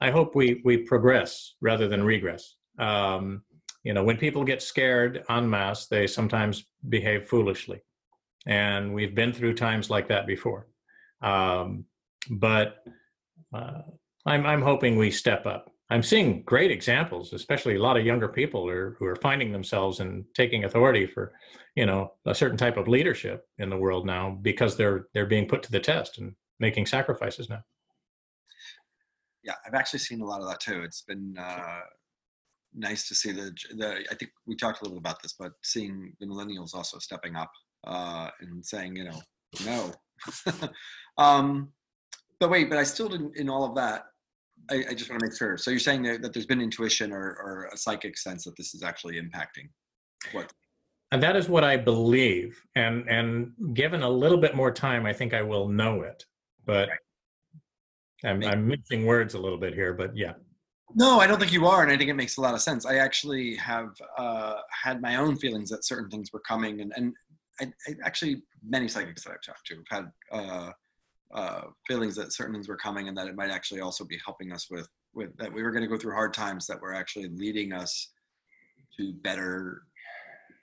[0.00, 2.54] I hope we we progress rather than regress.
[2.78, 3.42] Um,
[3.84, 7.82] you know, when people get scared en masse, they sometimes behave foolishly
[8.48, 10.66] and we've been through times like that before.
[11.22, 11.84] Um,
[12.30, 12.76] but
[13.54, 13.82] uh,
[14.26, 15.70] I'm I'm hoping we step up.
[15.90, 20.00] I'm seeing great examples, especially a lot of younger people are, who are finding themselves
[20.00, 21.32] and taking authority for,
[21.76, 25.48] you know, a certain type of leadership in the world now because they're they're being
[25.48, 27.62] put to the test and making sacrifices now.
[29.42, 30.82] Yeah, I've actually seen a lot of that too.
[30.82, 31.80] It's been uh,
[32.74, 34.04] nice to see the the.
[34.10, 37.36] I think we talked a little bit about this, but seeing the millennials also stepping
[37.36, 37.50] up
[37.86, 39.20] uh, and saying, you know,
[39.64, 39.92] no.
[41.18, 41.72] um,
[42.40, 44.04] but wait, but I still didn't, in all of that,
[44.70, 45.56] I, I just want to make sure.
[45.56, 48.74] So you're saying that, that there's been intuition or, or, a psychic sense that this
[48.74, 49.68] is actually impacting
[50.32, 50.52] what?
[51.10, 52.60] And that is what I believe.
[52.74, 56.24] And and given a little bit more time, I think I will know it.
[56.66, 56.98] But right.
[58.24, 60.34] I'm, I'm mixing words a little bit here, but yeah.
[60.94, 62.86] No, I don't think you are, and I think it makes a lot of sense.
[62.86, 67.14] I actually have uh, had my own feelings that certain things were coming, and, and
[67.60, 70.70] I, I, actually many psychics that I've talked to have had uh,
[71.34, 74.52] uh, feelings that certain things were coming and that it might actually also be helping
[74.52, 77.28] us with with that we were going to go through hard times that were actually
[77.28, 78.12] leading us
[78.96, 79.82] to better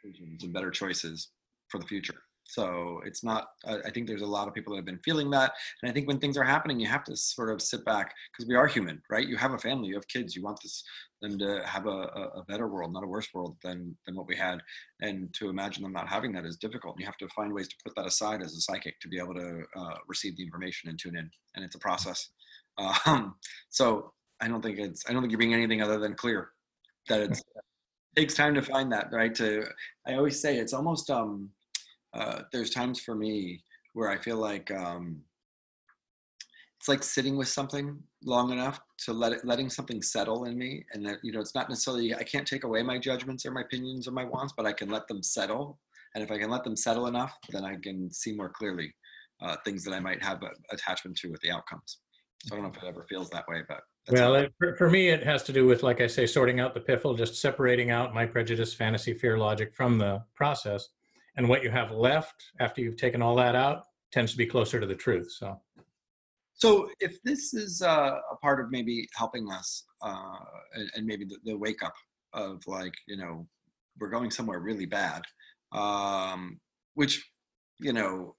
[0.04, 1.30] decisions and better choices
[1.68, 2.25] for the future.
[2.48, 5.54] So it's not, I think there's a lot of people that have been feeling that.
[5.82, 8.48] And I think when things are happening, you have to sort of sit back because
[8.48, 9.28] we are human, right?
[9.28, 10.84] You have a family, you have kids, you want this,
[11.22, 14.36] them to have a, a better world, not a worse world than, than what we
[14.36, 14.60] had.
[15.02, 17.00] And to imagine them not having that is difficult.
[17.00, 19.34] You have to find ways to put that aside as a psychic to be able
[19.34, 21.30] to uh, receive the information and tune in.
[21.56, 22.30] And it's a process.
[22.78, 23.36] Um,
[23.70, 26.50] so I don't think it's, I don't think you're being anything other than clear
[27.10, 27.42] that it
[28.16, 29.34] takes time to find that, right?
[29.36, 29.66] To,
[30.06, 31.50] I always say it's almost, um,
[32.16, 35.22] uh, there's times for me where I feel like um,
[36.86, 40.86] it's like sitting with something long enough to let it letting something settle in me
[40.94, 43.62] and that you know it's not necessarily i can't take away my judgments or my
[43.62, 45.80] opinions or my wants but i can let them settle
[46.14, 48.94] and if i can let them settle enough then i can see more clearly
[49.42, 52.00] uh, things that i might have a attachment to with the outcomes
[52.44, 54.76] so i don't know if it ever feels that way but that's Well, it, for,
[54.76, 57.42] for me, it has to do with, like I say, sorting out the piffle, just
[57.42, 60.90] separating out my prejudice, fantasy, fear, logic from the process.
[61.38, 64.80] And what you have left after you've taken all that out tends to be closer
[64.80, 65.32] to the truth.
[65.32, 65.60] So,
[66.54, 70.38] So if this is uh, a part of maybe helping us, uh,
[70.74, 71.94] and, and maybe the, the wake up
[72.34, 73.46] of like, you know,
[74.00, 75.22] we're going somewhere really bad,
[75.74, 76.60] um,
[76.94, 77.24] which,
[77.80, 78.36] you know,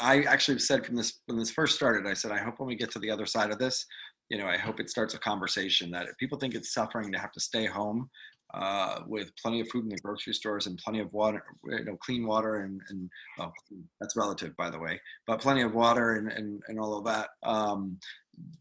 [0.00, 2.74] I actually said from this when this first started, I said, I hope when we
[2.74, 3.86] get to the other side of this,
[4.28, 7.18] you know, I hope it starts a conversation that if people think it's suffering to
[7.18, 8.10] have to stay home
[8.54, 11.96] uh, with plenty of food in the grocery stores and plenty of water, you know,
[11.96, 13.52] clean water and, and well,
[14.00, 17.30] that's relative, by the way, but plenty of water and, and, and all of that.
[17.42, 17.98] Um,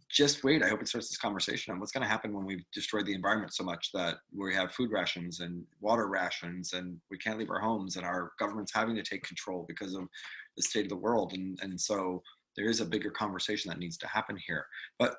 [0.10, 0.63] just wait.
[0.63, 3.13] I hope it starts this conversation on what's going to happen when we've destroyed the
[3.13, 7.52] environment so much that we have food rations and water rations and we can't leave
[7.52, 10.08] our homes and our government's having to take control because of
[10.56, 11.34] the state of the world.
[11.34, 12.23] And, and so
[12.56, 14.65] there is a bigger conversation that needs to happen here.
[14.97, 15.15] But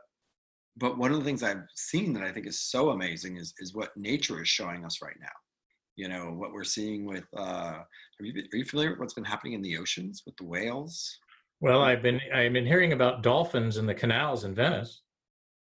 [0.78, 3.74] but one of the things I've seen that I think is so amazing is is
[3.74, 5.26] what nature is showing us right now.
[5.96, 7.24] You know what we're seeing with.
[7.36, 10.44] Uh, are you are you familiar with what's been happening in the oceans with the
[10.44, 11.18] whales?
[11.60, 15.02] well, I've been I've been hearing about dolphins in the canals in Venice.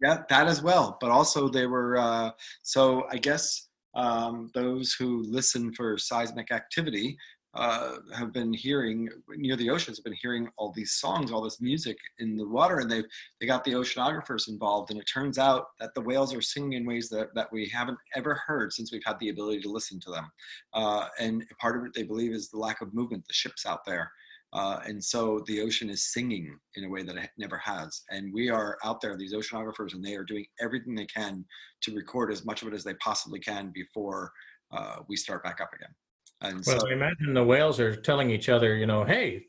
[0.02, 0.98] Yeah, that as well.
[1.02, 1.98] But also they were.
[1.98, 2.32] Uh,
[2.64, 7.18] so I guess um, those who listen for seismic activity
[7.60, 11.60] uh, have been hearing near the oceans have been hearing all these songs, all this
[11.60, 13.04] music in the water, and they
[13.40, 14.92] they got the oceanographers involved.
[14.92, 17.98] And it turns out that the whales are singing in ways that that we haven't
[18.16, 20.32] ever heard since we've had the ability to listen to them.
[20.74, 23.84] Uh, and part of it they believe is the lack of movement, the ships out
[23.86, 24.10] there.
[24.54, 28.04] Uh, and so the ocean is singing in a way that it never has.
[28.10, 31.46] And we are out there, these oceanographers, and they are doing everything they can
[31.82, 34.32] to record as much of it as they possibly can before
[34.72, 35.94] uh, we start back up again.
[36.42, 39.46] And Well, so, I imagine the whales are telling each other, you know, hey,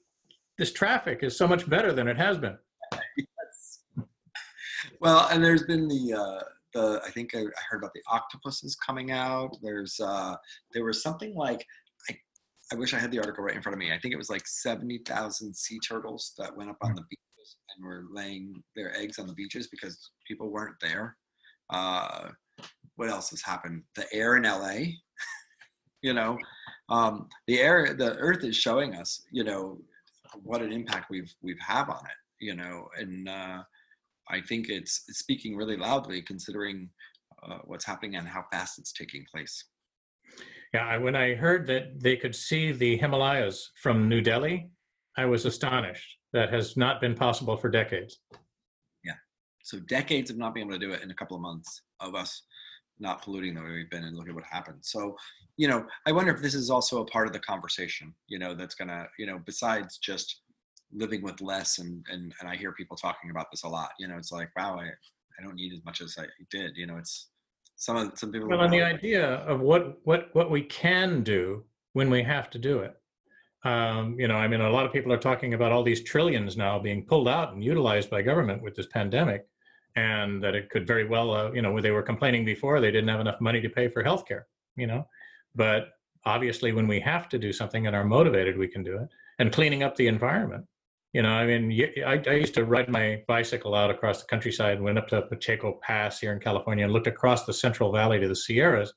[0.59, 2.59] this traffic is so much better than it has been.
[5.01, 6.43] well, and there's been the uh,
[6.75, 9.57] the I think I, I heard about the octopuses coming out.
[9.63, 10.35] There's uh,
[10.73, 11.65] there was something like
[12.11, 12.17] I
[12.73, 13.93] I wish I had the article right in front of me.
[13.93, 17.57] I think it was like seventy thousand sea turtles that went up on the beaches
[17.77, 21.17] and were laying their eggs on the beaches because people weren't there.
[21.71, 22.31] Uh,
[22.97, 23.83] what else has happened?
[23.95, 24.93] The air in LA,
[26.03, 26.37] you know,
[26.91, 29.79] um, the air, the Earth is showing us, you know,
[30.43, 33.63] what an impact we've we've have on it, you know, and uh,
[34.29, 36.89] I think it's, it's speaking really loudly considering
[37.43, 39.65] uh, what's happening and how fast it's taking place.
[40.73, 44.71] Yeah, when I heard that they could see the Himalayas from New Delhi,
[45.17, 46.17] I was astonished.
[46.33, 48.21] That has not been possible for decades.
[49.05, 49.15] Yeah.
[49.65, 52.15] So decades of not being able to do it in a couple of months of
[52.15, 52.43] us
[53.01, 54.79] not polluting the way we've been and look at what happened.
[54.83, 55.17] So,
[55.57, 58.55] you know, I wonder if this is also a part of the conversation, you know,
[58.55, 60.43] that's gonna, you know, besides just
[60.93, 64.09] living with less and and and I hear people talking about this a lot, you
[64.09, 66.99] know, it's like, wow, I, I don't need as much as I did, you know,
[66.99, 67.31] it's
[67.77, 71.65] some of some people Well, and the idea of what what what we can do
[71.95, 72.95] when we have to do it.
[73.63, 76.57] Um, you know, I mean, a lot of people are talking about all these trillions
[76.57, 79.47] now being pulled out and utilized by government with this pandemic,
[79.97, 83.09] and that it could very well, uh, you know, they were complaining before they didn't
[83.09, 84.45] have enough money to pay for healthcare.
[84.77, 85.07] You know,
[85.55, 85.91] but
[86.25, 89.09] obviously, when we have to do something and are motivated, we can do it.
[89.39, 90.67] And cleaning up the environment.
[91.13, 94.97] You know, I mean, I used to ride my bicycle out across the countryside went
[94.97, 98.37] up to Pacheco Pass here in California and looked across the Central Valley to the
[98.37, 98.93] Sierras.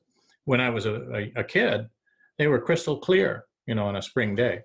[0.46, 1.90] When I was a, a, a kid,
[2.38, 4.62] they were crystal clear, you know, on a spring day.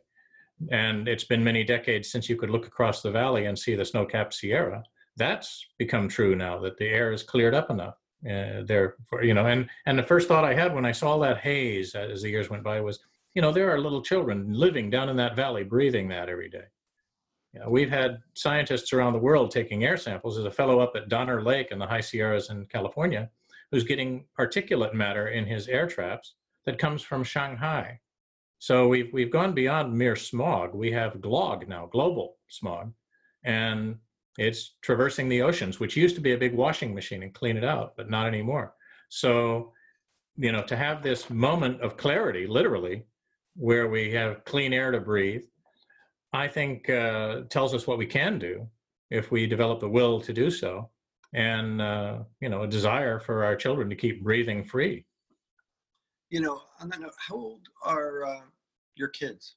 [0.71, 3.85] And it's been many decades since you could look across the valley and see the
[3.85, 4.83] snow-capped Sierra.
[5.19, 9.35] That's become true now that the air is cleared up enough uh, there for you
[9.35, 9.47] know.
[9.47, 12.49] And and the first thought I had when I saw that haze as the years
[12.49, 13.01] went by was,
[13.35, 16.65] you know, there are little children living down in that valley, breathing that every day.
[17.53, 20.37] You know, we've had scientists around the world taking air samples.
[20.37, 23.31] There's a fellow up at Donner Lake in the high Sierras in California
[23.71, 28.01] who's getting particulate matter in his air traps that comes from Shanghai.
[28.59, 30.75] So we've we've gone beyond mere smog.
[30.75, 32.93] We have GLOG now, global smog,
[33.45, 33.99] and
[34.39, 37.65] it's traversing the oceans, which used to be a big washing machine and clean it
[37.65, 38.75] out, but not anymore.
[39.09, 39.73] So,
[40.37, 43.05] you know, to have this moment of clarity, literally,
[43.57, 45.43] where we have clean air to breathe,
[46.33, 48.69] I think uh, tells us what we can do
[49.11, 50.91] if we develop the will to do so,
[51.35, 55.05] and uh, you know, a desire for our children to keep breathing free.
[56.31, 58.43] you know, on that note, how old are uh,
[58.95, 59.57] your kids?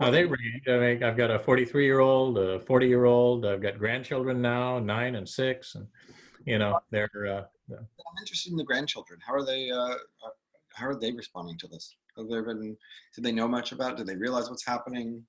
[0.00, 0.62] Oh, they range.
[0.68, 3.46] I mean, I've got a 43 year old, a 40 year old.
[3.46, 5.86] I've got grandchildren now, nine and six, and
[6.44, 7.10] you know they're.
[7.14, 9.18] Uh, I'm interested in the grandchildren.
[9.26, 9.70] How are they?
[9.70, 9.96] Uh, uh,
[10.74, 11.96] how are they responding to this?
[12.16, 12.76] Have they been?
[13.14, 13.92] Do they know much about?
[13.92, 13.96] it?
[13.98, 15.24] Do they realize what's happening?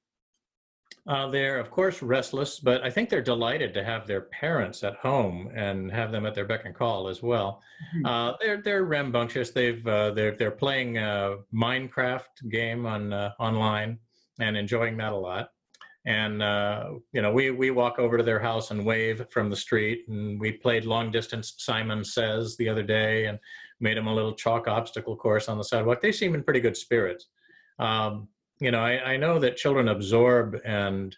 [1.07, 4.95] uh, they're of course restless, but I think they're delighted to have their parents at
[4.95, 7.61] home and have them at their beck and call as well.
[7.95, 8.05] Mhm.
[8.05, 9.51] Uh, they're they're rambunctious.
[9.51, 13.99] They've uh, they're they're playing a Minecraft game on uh, online
[14.39, 15.49] and enjoying that a lot.
[16.05, 19.55] And uh, you know, we we walk over to their house and wave from the
[19.55, 20.05] street.
[20.07, 23.39] And we played long distance Simon Says the other day and
[23.79, 26.01] made them a little chalk obstacle course on the sidewalk.
[26.01, 27.27] They seem in pretty good spirits.
[27.79, 28.27] Um,
[28.59, 31.15] you know, I, I know that children absorb and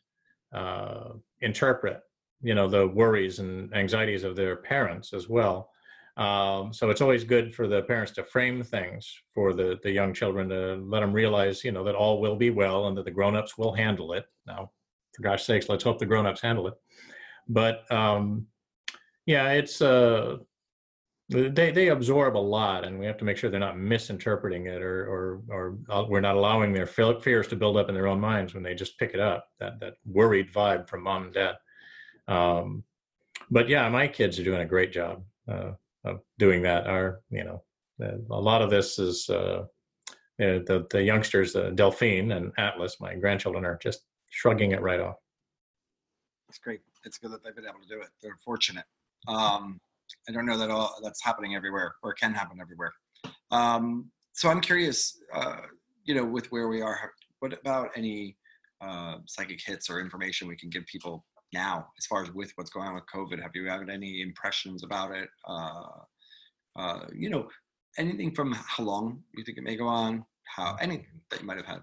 [0.53, 1.09] uh,
[1.41, 2.01] interpret,
[2.41, 5.69] you know, the worries and anxieties of their parents as well.
[6.17, 10.13] Um, so it's always good for the parents to frame things for the, the young
[10.13, 13.11] children to let them realize, you know, that all will be well and that the
[13.11, 14.25] grown-ups will handle it.
[14.47, 14.71] Now,
[15.13, 16.75] for gosh sakes, let's hope the grown-ups handle it.
[17.47, 18.47] But um,
[19.25, 20.37] yeah, it's uh,
[21.29, 24.81] they they absorb a lot, and we have to make sure they're not misinterpreting it,
[24.81, 28.19] or or or uh, we're not allowing their fears to build up in their own
[28.19, 29.47] minds when they just pick it up.
[29.59, 31.55] That that worried vibe from mom and dad.
[32.27, 32.83] Um,
[33.51, 35.71] but yeah, my kids are doing a great job uh,
[36.05, 36.87] of doing that.
[36.87, 37.61] are you know
[37.99, 39.63] a lot of this is uh,
[40.37, 45.15] the the youngsters, uh, Delphine and Atlas, my grandchildren, are just shrugging it right off.
[46.49, 46.81] It's great.
[47.05, 48.09] It's good that they've been able to do it.
[48.21, 48.85] They're fortunate.
[49.27, 49.79] Um,
[50.29, 52.91] I don't know that all that's happening everywhere or can happen everywhere.
[53.51, 55.57] Um, so I'm curious, uh,
[56.03, 58.37] you know, with where we are, what about any
[58.81, 62.69] uh, psychic hits or information we can give people now as far as with what's
[62.69, 63.41] going on with COVID?
[63.41, 65.29] Have you had any impressions about it?
[65.47, 65.87] Uh,
[66.75, 67.47] uh, you know,
[67.97, 71.57] anything from how long you think it may go on, how anything that you might
[71.57, 71.79] have had.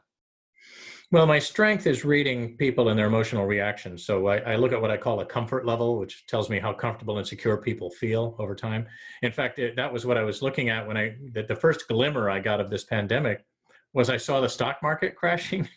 [1.11, 4.05] Well, my strength is reading people and their emotional reactions.
[4.07, 6.73] So I, I, look at what I call a comfort level, which tells me how
[6.73, 8.87] comfortable and secure people feel over time.
[9.23, 11.87] In fact, it, that was what I was looking at when I, the, the first
[11.87, 13.45] glimmer I got of this pandemic
[13.93, 15.69] was I saw the stock market crashing.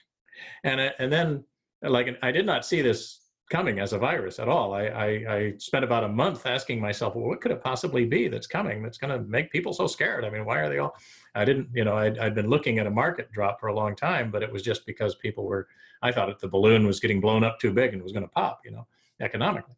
[0.63, 1.43] and, and then
[1.81, 4.73] like, I did not see this coming as a virus at all.
[4.73, 8.27] I, I, I, spent about a month asking myself, well, what could it possibly be
[8.27, 10.25] that's coming that's going to make people so scared?
[10.25, 10.95] I mean, why are they all?
[11.35, 13.95] I didn't, you know, I'd, I'd, been looking at a market drop for a long
[13.95, 15.67] time, but it was just because people were,
[16.01, 18.29] I thought that the balloon was getting blown up too big and was going to
[18.29, 18.87] pop, you know,
[19.19, 19.75] economically.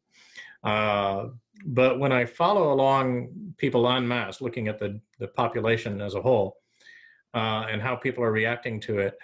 [0.63, 1.27] Uh,
[1.65, 6.21] but when I follow along people en masse, looking at the, the population as a
[6.21, 6.57] whole
[7.33, 9.17] uh, and how people are reacting to it,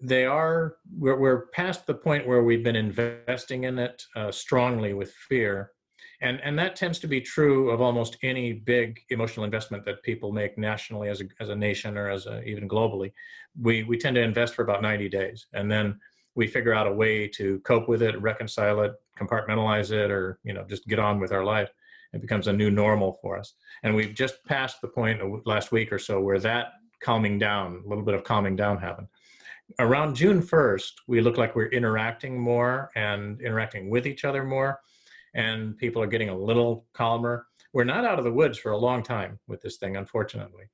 [0.00, 4.94] they are we're, we're past the point where we've been investing in it uh, strongly
[4.94, 5.72] with fear.
[6.20, 10.32] And and that tends to be true of almost any big emotional investment that people
[10.32, 13.12] make nationally as a, as a nation or as a, even globally.
[13.60, 15.98] We we tend to invest for about 90 days and then
[16.34, 20.52] we figure out a way to cope with it reconcile it compartmentalize it or you
[20.52, 21.70] know just get on with our life.
[22.12, 23.54] It becomes a new normal for us.
[23.82, 27.88] And we've just passed the point last week or so where that calming down a
[27.88, 29.08] little bit of calming down happened
[29.78, 34.80] around June 1st, we look like we're interacting more and interacting with each other more,
[35.34, 37.46] and people are getting a little calmer.
[37.72, 40.64] We're not out of the woods for a long time with this thing, unfortunately.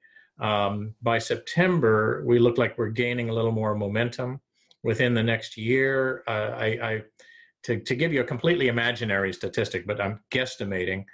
[0.40, 4.40] Um, by September, we look like we're gaining a little more momentum.
[4.82, 7.02] Within the next year, uh, I, I
[7.64, 11.04] to, to give you a completely imaginary statistic, but I'm guesstimating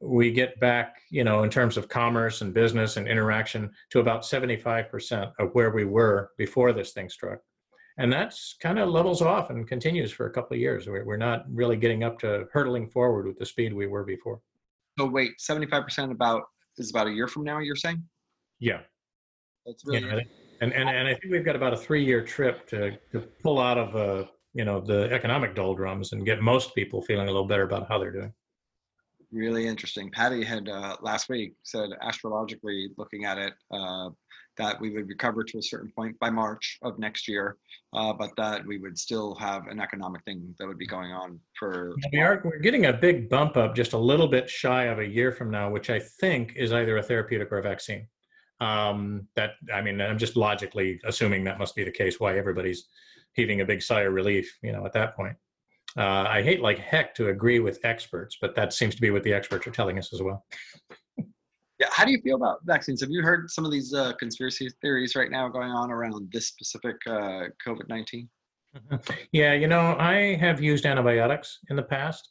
[0.00, 4.22] we get back, you know, in terms of commerce and business and interaction to about
[4.22, 7.40] 75% of where we were before this thing struck.
[7.98, 10.86] And that's kind of levels off and continues for a couple of years.
[10.86, 14.40] We're not really getting up to hurtling forward with the speed we were before.
[14.96, 16.42] So wait, 75% about
[16.76, 18.04] is about a year from now, you're saying?
[18.60, 18.80] Yeah.
[19.66, 20.20] That's really yeah,
[20.60, 23.58] and, and, and I think we've got about a three year trip to, to pull
[23.58, 27.46] out of, uh, you know, the economic doldrums and get most people feeling a little
[27.46, 28.32] better about how they're doing
[29.32, 30.10] really interesting.
[30.10, 34.10] Patty had uh, last week said astrologically looking at it uh,
[34.56, 37.56] that we would recover to a certain point by March of next year,
[37.94, 41.38] uh, but that we would still have an economic thing that would be going on
[41.58, 41.94] for.
[42.12, 45.06] We are we're getting a big bump up just a little bit shy of a
[45.06, 48.08] year from now, which I think is either a therapeutic or a vaccine.
[48.60, 52.18] Um, that I mean, I'm just logically assuming that must be the case.
[52.18, 52.88] Why everybody's
[53.34, 55.36] heaving a big sigh of relief, you know, at that point.
[55.96, 59.22] Uh, I hate like heck to agree with experts, but that seems to be what
[59.22, 60.44] the experts are telling us as well.
[61.78, 63.00] Yeah, how do you feel about vaccines?
[63.00, 66.48] Have you heard some of these uh, conspiracy theories right now going on around this
[66.48, 68.28] specific uh, COVID 19?
[69.32, 72.30] Yeah, you know, I have used antibiotics in the past,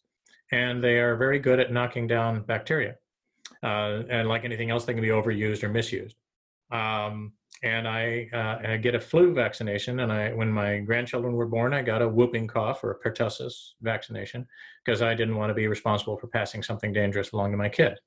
[0.52, 2.96] and they are very good at knocking down bacteria.
[3.64, 6.16] Uh, and like anything else, they can be overused or misused.
[6.72, 7.34] Um,
[7.64, 10.02] and I, uh, I get a flu vaccination.
[10.02, 13.72] And I, when my grandchildren were born, I got a whooping cough or a pertussis
[13.82, 14.48] vaccination
[14.86, 17.98] because I didn't want to be responsible for passing something dangerous along to my kid.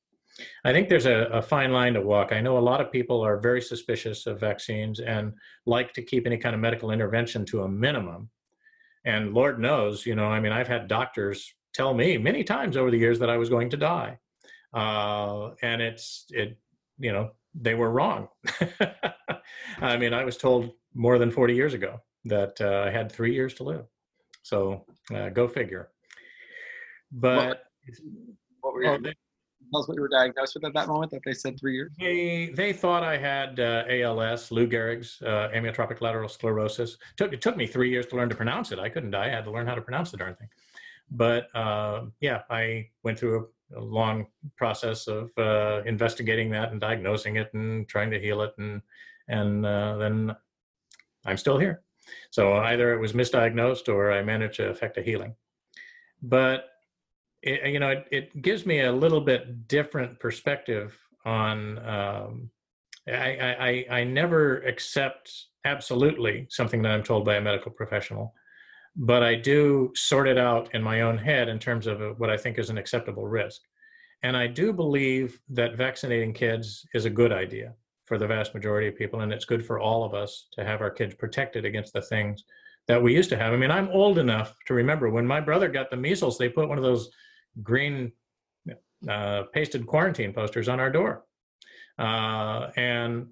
[0.65, 2.33] I think there's a, a, fine line to walk.
[2.33, 5.33] I know a lot of people are very suspicious of vaccines and
[5.67, 8.31] like to keep any kind of medical intervention to a minimum.
[9.05, 12.91] And Lord knows, you know, I mean, I've had doctors tell me many times over
[12.91, 14.19] the years that I was going to die.
[14.73, 16.57] Uh, and it's, it,
[16.99, 18.29] you know, they were wrong.
[19.81, 23.35] I mean, I was told more than 40 years ago that uh, I had three
[23.35, 23.87] years to live.
[24.43, 24.85] So
[25.15, 25.91] uh, go figure.
[27.13, 27.63] But what,
[28.61, 29.15] what were you, oh, they,
[29.73, 31.93] tell us what you were diagnosed with at that moment that they said three years?
[31.99, 36.95] They, they thought I had uh, ALS, Lou Gehrig's, uh, amyotrophic lateral sclerosis.
[36.95, 38.79] It took, it took me three years to learn to pronounce it.
[38.79, 39.27] I couldn't die.
[39.27, 40.49] I had to learn how to pronounce the darn thing.
[41.11, 47.37] But uh, yeah, I went through a, long process of uh, investigating that and diagnosing
[47.37, 48.83] it and trying to heal it, and
[49.29, 50.35] and uh, then
[51.25, 51.83] I'm still here.
[52.31, 55.35] So either it was misdiagnosed or I managed to effect a healing.
[56.23, 56.69] But
[57.43, 61.79] it, you know, it, it, gives me a little bit different perspective on.
[61.87, 62.51] Um,
[63.09, 68.35] I, I I never accept absolutely something that I'm told by a medical professional
[68.97, 72.37] but I do sort it out in my own head in terms of what I
[72.37, 73.61] think is an acceptable risk.
[74.23, 77.75] And I do believe that vaccinating kids is a good idea
[78.05, 80.81] for the vast majority of people, and it's good for all of us to have
[80.81, 82.45] our kids protected against the things
[82.89, 83.53] that we used to have.
[83.53, 86.69] I mean, I'm old enough to remember when my brother got the measles, they put
[86.69, 87.11] one of those
[87.63, 88.13] green
[89.09, 91.25] uh, pasted quarantine posters on our door.
[91.99, 93.29] Uh, and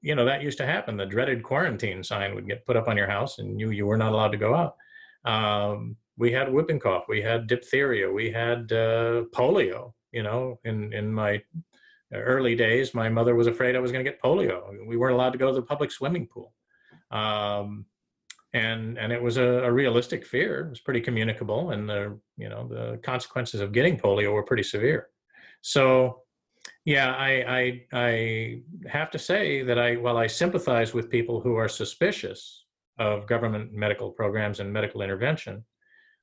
[0.00, 0.96] you know that used to happen.
[0.96, 3.96] The dreaded quarantine sign would get put up on your house, and you you were
[3.96, 4.76] not allowed to go out.
[5.24, 9.92] Um, we had whooping cough, we had diphtheria, we had uh, polio.
[10.12, 11.42] You know, in in my
[12.12, 14.74] early days, my mother was afraid I was going to get polio.
[14.86, 16.54] We weren't allowed to go to the public swimming pool,
[17.10, 17.84] um,
[18.52, 20.66] and and it was a, a, realistic fear.
[20.66, 24.62] It was pretty communicable, and the you know the consequences of getting polio were pretty
[24.62, 25.08] severe.
[25.60, 26.22] So,
[26.84, 31.56] yeah, I I, I have to say that I while I sympathize with people who
[31.56, 32.64] are suspicious
[32.98, 35.64] of government medical programs and medical intervention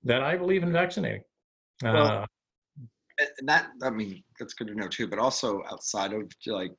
[0.03, 1.23] that I believe in vaccinating.
[1.83, 2.25] Well, uh,
[3.39, 5.07] and that I mean that's good to know too.
[5.07, 6.73] But also outside of like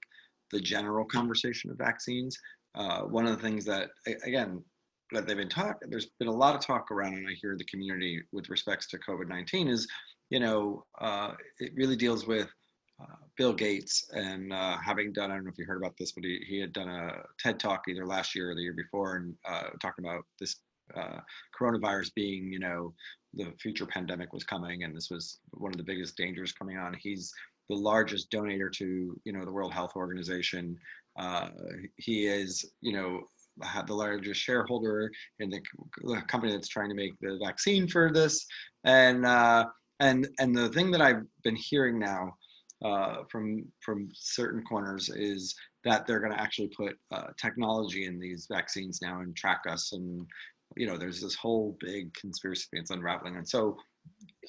[0.53, 2.39] the general conversation of vaccines,
[2.75, 3.91] uh, one of the things that
[4.25, 4.63] again
[5.13, 7.65] that they've been talking, there's been a lot of talk around, and I hear the
[7.65, 9.87] community with respects to COVID nineteen is,
[10.31, 12.49] you know, uh, it really deals with
[13.01, 16.13] uh, Bill Gates and uh, having done, I don't know if you heard about this,
[16.13, 19.17] but he, he had done a TED talk either last year or the year before
[19.17, 20.57] and uh, talking about this
[20.97, 21.19] uh,
[21.59, 22.95] coronavirus being, you know,
[23.35, 26.97] the future pandemic was coming and this was one of the biggest dangers coming on.
[26.99, 27.33] He's
[27.69, 30.79] the largest donator to, you know, the World Health Organization.
[31.19, 31.49] Uh,
[31.97, 33.21] he is, you know,
[33.87, 35.61] the largest shareholder in the
[36.29, 38.47] company that's trying to make the vaccine for this.
[38.85, 39.27] And,
[39.99, 42.35] and, and the thing that I've been hearing now
[42.85, 45.55] uh, from from certain corners is
[45.85, 49.93] that they're going to actually put uh, technology in these vaccines now and track us
[49.93, 50.27] and
[50.77, 53.37] you know there's this whole big conspiracy that's unraveling.
[53.37, 53.77] And so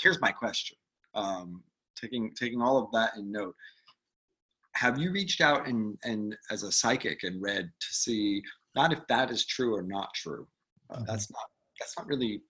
[0.02, 0.78] here's my question
[1.16, 1.64] um,
[2.00, 3.56] taking taking all of that in note
[4.76, 8.42] have you reached out and and as a psychic and read to see
[8.76, 10.48] not if that is true or not true?
[10.90, 11.06] Uh, mm-hmm.
[11.08, 11.50] that's not
[11.80, 12.42] that's not really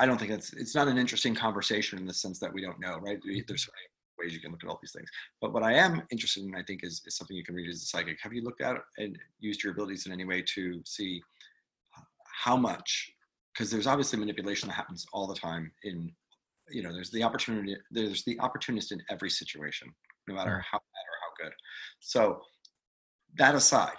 [0.00, 2.80] i don't think it's it's not an interesting conversation in the sense that we don't
[2.80, 3.18] know right?
[3.46, 5.08] There's so many ways you can look at all these things.
[5.40, 7.82] But what I am interested in, I think, is, is something you can read as
[7.82, 8.18] a psychic.
[8.22, 11.22] Have you looked at and used your abilities in any way to see
[12.44, 13.10] how much?
[13.52, 15.72] Because there's obviously manipulation that happens all the time.
[15.84, 16.12] In
[16.70, 17.76] you know, there's the opportunity.
[17.90, 19.92] There's the opportunist in every situation,
[20.26, 20.62] no matter mm.
[20.70, 21.52] how bad or how good.
[22.00, 22.40] So
[23.38, 23.96] that aside,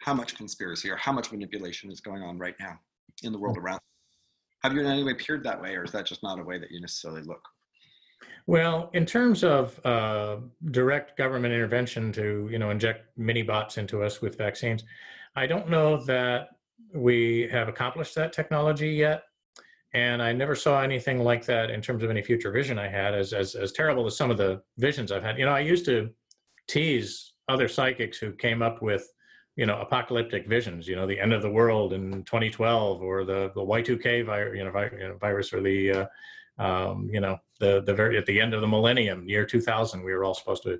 [0.00, 2.78] how much conspiracy or how much manipulation is going on right now
[3.22, 3.62] in the world mm.
[3.62, 3.80] around?
[4.62, 6.58] Have you in any way peered that way, or is that just not a way
[6.58, 7.42] that you necessarily look?
[8.48, 10.38] Well, in terms of uh,
[10.70, 14.84] direct government intervention to, you know, inject mini bots into us with vaccines,
[15.36, 16.48] I don't know that
[16.94, 19.24] we have accomplished that technology yet.
[19.92, 23.14] And I never saw anything like that in terms of any future vision I had,
[23.14, 25.38] as, as, as terrible as some of the visions I've had.
[25.38, 26.08] You know, I used to
[26.68, 29.12] tease other psychics who came up with,
[29.56, 33.52] you know, apocalyptic visions, you know, the end of the world in 2012 or the,
[33.54, 36.06] the Y2K virus, you know, virus or the, uh,
[36.58, 40.12] um, you know, the the very at the end of the millennium, year 2000, we
[40.12, 40.78] were all supposed to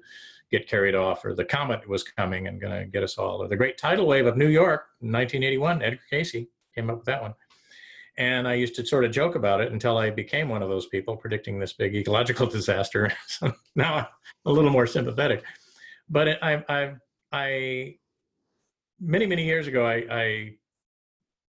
[0.51, 3.49] get carried off, or the comet was coming and going to get us all, or
[3.49, 5.83] the great tidal wave of New York, 1981.
[5.83, 7.35] Edgar Cayce came up with that one,
[8.16, 10.87] and I used to sort of joke about it until I became one of those
[10.87, 13.12] people predicting this big ecological disaster.
[13.26, 14.07] so now I'm
[14.47, 15.45] a little more sympathetic,
[16.09, 16.95] but it, I I
[17.33, 17.95] I
[19.01, 20.55] many many years ago, I, I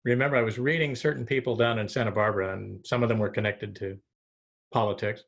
[0.05, 3.29] remember I was reading certain people down in Santa Barbara, and some of them were
[3.29, 3.99] connected to
[4.79, 5.25] politics,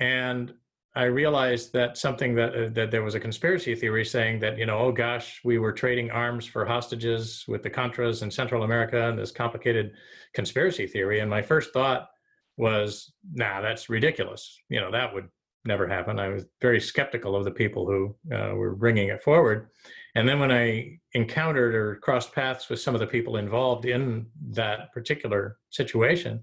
[0.00, 0.52] and
[0.94, 4.66] I realized that something that uh, that there was a conspiracy theory saying that you
[4.66, 9.08] know oh gosh we were trading arms for hostages with the Contras in Central America
[9.08, 9.92] and this complicated
[10.34, 11.20] conspiracy theory.
[11.20, 12.08] And my first thought
[12.56, 14.42] was nah that's ridiculous.
[14.68, 15.28] You know that would
[15.64, 16.18] never happen.
[16.18, 18.00] I was very skeptical of the people who
[18.36, 19.68] uh, were bringing it forward.
[20.16, 24.26] And then when I encountered or crossed paths with some of the people involved in
[24.50, 26.40] that particular situation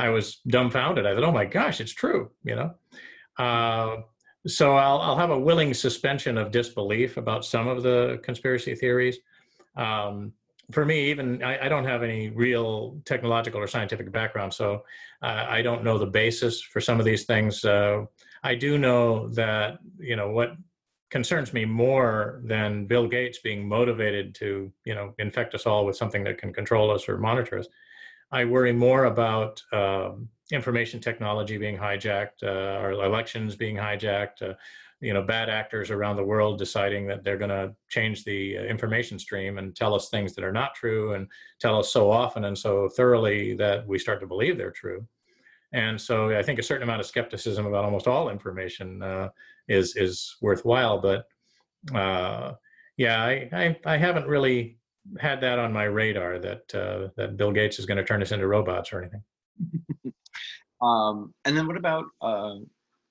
[0.00, 2.74] I was dumbfounded I thought oh my gosh it's true you know
[3.40, 4.02] uh,
[4.46, 9.18] so I'll, I'll have a willing suspension of disbelief about some of the conspiracy theories.
[9.76, 10.32] Um,
[10.72, 14.84] for me, even I, I, don't have any real technological or scientific background, so
[15.22, 17.64] uh, I don't know the basis for some of these things.
[17.64, 18.04] Uh,
[18.42, 20.56] I do know that you know what
[21.10, 25.96] concerns me more than Bill Gates being motivated to you know infect us all with
[25.96, 27.66] something that can control us or monitor us.
[28.32, 34.54] I worry more about um, information technology being hijacked, uh, our elections being hijacked, uh,
[35.00, 38.62] you know, bad actors around the world deciding that they're going to change the uh,
[38.62, 41.26] information stream and tell us things that are not true and
[41.58, 45.06] tell us so often and so thoroughly that we start to believe they're true.
[45.72, 49.28] And so I think a certain amount of skepticism about almost all information uh,
[49.68, 51.00] is is worthwhile.
[51.00, 51.26] But
[51.94, 52.54] uh,
[52.96, 54.79] yeah, I, I, I haven't really
[55.18, 58.32] had that on my radar that uh, that Bill Gates is going to turn us
[58.32, 59.22] into robots or anything.
[60.82, 62.54] Um, and then what about uh,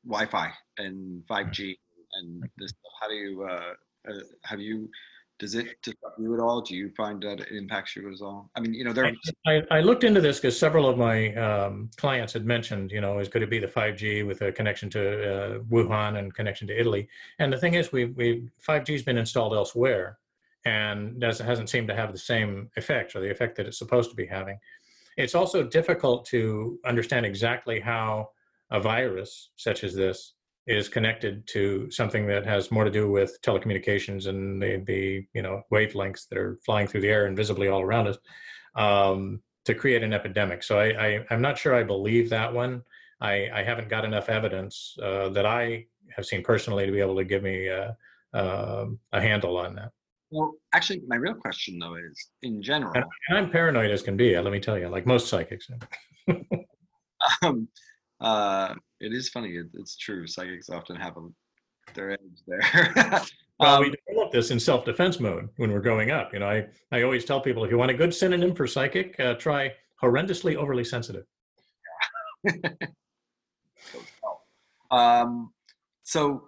[0.05, 1.77] Wi-Fi and 5G
[2.13, 2.73] and this?
[2.99, 3.73] How do you uh,
[4.09, 4.89] uh, have you?
[5.37, 6.59] Does it disrupt you at all?
[6.59, 8.49] Do you find that it impacts you at all?
[8.57, 9.13] I mean, you know, there.
[9.47, 13.19] I, I looked into this because several of my um, clients had mentioned, you know,
[13.19, 16.77] is could it be the 5G with a connection to uh, Wuhan and connection to
[16.77, 17.07] Italy?
[17.37, 20.18] And the thing is, we we 5G has been installed elsewhere,
[20.65, 24.09] and doesn't hasn't seemed to have the same effect or the effect that it's supposed
[24.09, 24.57] to be having.
[25.17, 28.29] It's also difficult to understand exactly how
[28.71, 30.33] a virus such as this
[30.67, 35.41] is connected to something that has more to do with telecommunications and the, the you
[35.41, 38.17] know wavelengths that are flying through the air invisibly all around us
[38.75, 40.63] um, to create an epidemic.
[40.63, 40.85] So I,
[41.29, 42.83] I, am not sure I believe that one.
[43.19, 45.85] I, I haven't got enough evidence uh, that I
[46.15, 47.97] have seen personally to be able to give me a,
[48.33, 48.87] a
[49.21, 49.91] handle on that.
[50.31, 54.37] Well, actually, my real question though is, in general, and I'm paranoid as can be.
[54.39, 55.69] Let me tell you, like most psychics.
[57.41, 57.67] um,
[58.21, 59.49] uh, it is funny.
[59.49, 60.27] It, it's true.
[60.27, 61.27] Psychics often have a,
[61.95, 62.61] their edge there.
[63.59, 66.31] well, um, we develop this in self-defense mode when we're growing up.
[66.33, 69.19] You know, I I always tell people if you want a good synonym for psychic,
[69.19, 71.25] uh, try horrendously overly sensitive.
[74.91, 75.51] um,
[76.03, 76.47] so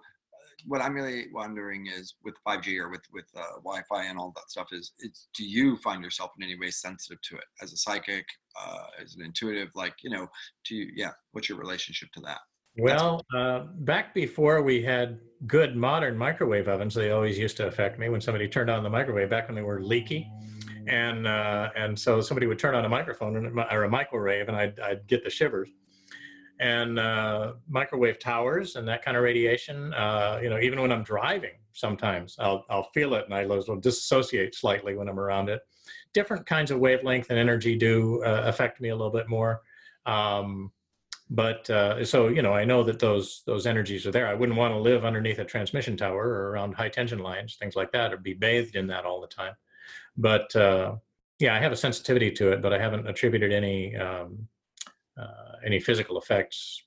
[0.66, 4.50] what I'm really wondering is with 5G or with with uh, Wi-Fi and all that
[4.50, 7.76] stuff is, is do you find yourself in any way sensitive to it as a
[7.76, 8.24] psychic,
[8.60, 9.68] uh, as an intuitive?
[9.74, 10.28] Like you know,
[10.66, 11.10] do you yeah?
[11.32, 12.38] What's your relationship to that?
[12.78, 17.98] Well, uh, back before we had good modern microwave ovens, they always used to affect
[17.98, 19.28] me when somebody turned on the microwave.
[19.28, 20.30] Back when they were leaky,
[20.86, 24.80] and uh, and so somebody would turn on a microphone or a microwave, and I'd
[24.80, 25.68] I'd get the shivers
[26.62, 29.92] and uh, microwave towers and that kind of radiation.
[29.94, 33.80] Uh, you know, even when I'm driving, sometimes I'll I'll feel it and I will
[33.80, 35.60] disassociate slightly when I'm around it.
[36.14, 39.62] Different kinds of wavelength and energy do uh, affect me a little bit more.
[40.06, 40.70] Um,
[41.30, 44.28] but uh, so you know, I know that those those energies are there.
[44.28, 47.74] I wouldn't want to live underneath a transmission tower or around high tension lines, things
[47.74, 49.54] like that, or be bathed in that all the time.
[50.16, 50.94] But uh,
[51.40, 54.46] yeah, I have a sensitivity to it, but I haven't attributed any um,
[55.20, 56.82] uh, any physical effects.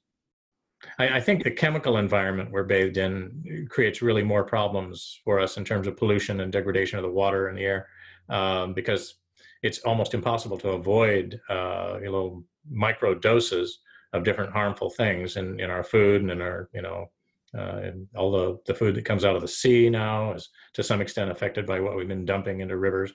[0.99, 5.57] I, I, think the chemical environment we're bathed in creates really more problems for us
[5.57, 7.87] in terms of pollution and degradation of the water and the air,
[8.29, 9.15] um, because
[9.63, 13.79] it's almost impossible to avoid uh, you know micro doses
[14.13, 17.09] of different harmful things in, in our food and in our you know
[17.57, 21.01] uh, all the, the food that comes out of the sea now is to some
[21.01, 23.13] extent affected by what we've been dumping into rivers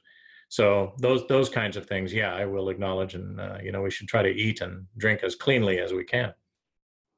[0.50, 3.90] so those those kinds of things yeah i will acknowledge and uh, you know we
[3.90, 6.34] should try to eat and drink as cleanly as we can.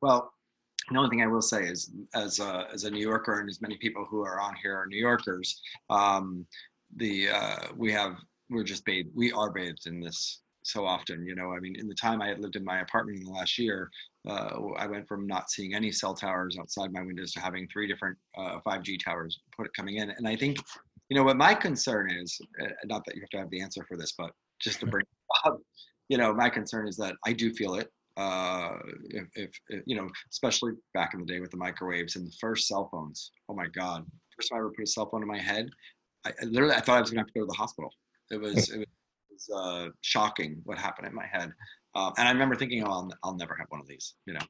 [0.01, 0.33] Well
[0.91, 3.63] the only thing i will say is as a, as a new yorker and as
[3.63, 5.61] many people who are on here are new yorkers
[5.91, 6.47] um,
[6.97, 8.17] the uh, we have
[8.51, 11.89] we're just bathed we are bathed in this so often you know i mean in
[11.89, 13.91] the time i had lived in my apartment in the last year
[14.29, 17.87] uh, i went from not seeing any cell towers outside my windows to having three
[17.87, 20.11] different 5g uh, towers put coming in.
[20.11, 20.59] And i think
[21.13, 23.85] you know what my concern is uh, not that you have to have the answer
[23.87, 24.31] for this but
[24.63, 25.05] just to bring
[25.45, 25.59] up
[26.09, 28.71] you know my concern is that i do feel it uh
[29.11, 32.33] if, if, if, you know especially back in the day with the microwaves and the
[32.41, 33.31] first cell phones.
[33.51, 34.07] Oh my god.
[34.37, 35.69] First time i ever put a cell phone in my head
[36.25, 37.93] I, I literally I thought I was gonna have to go to the hospital.
[38.31, 38.89] It was it
[39.31, 41.53] was uh, shocking what happened in my head,
[41.95, 44.41] um, and I remember thinking, oh, I'll, I'll never have one of these, you know.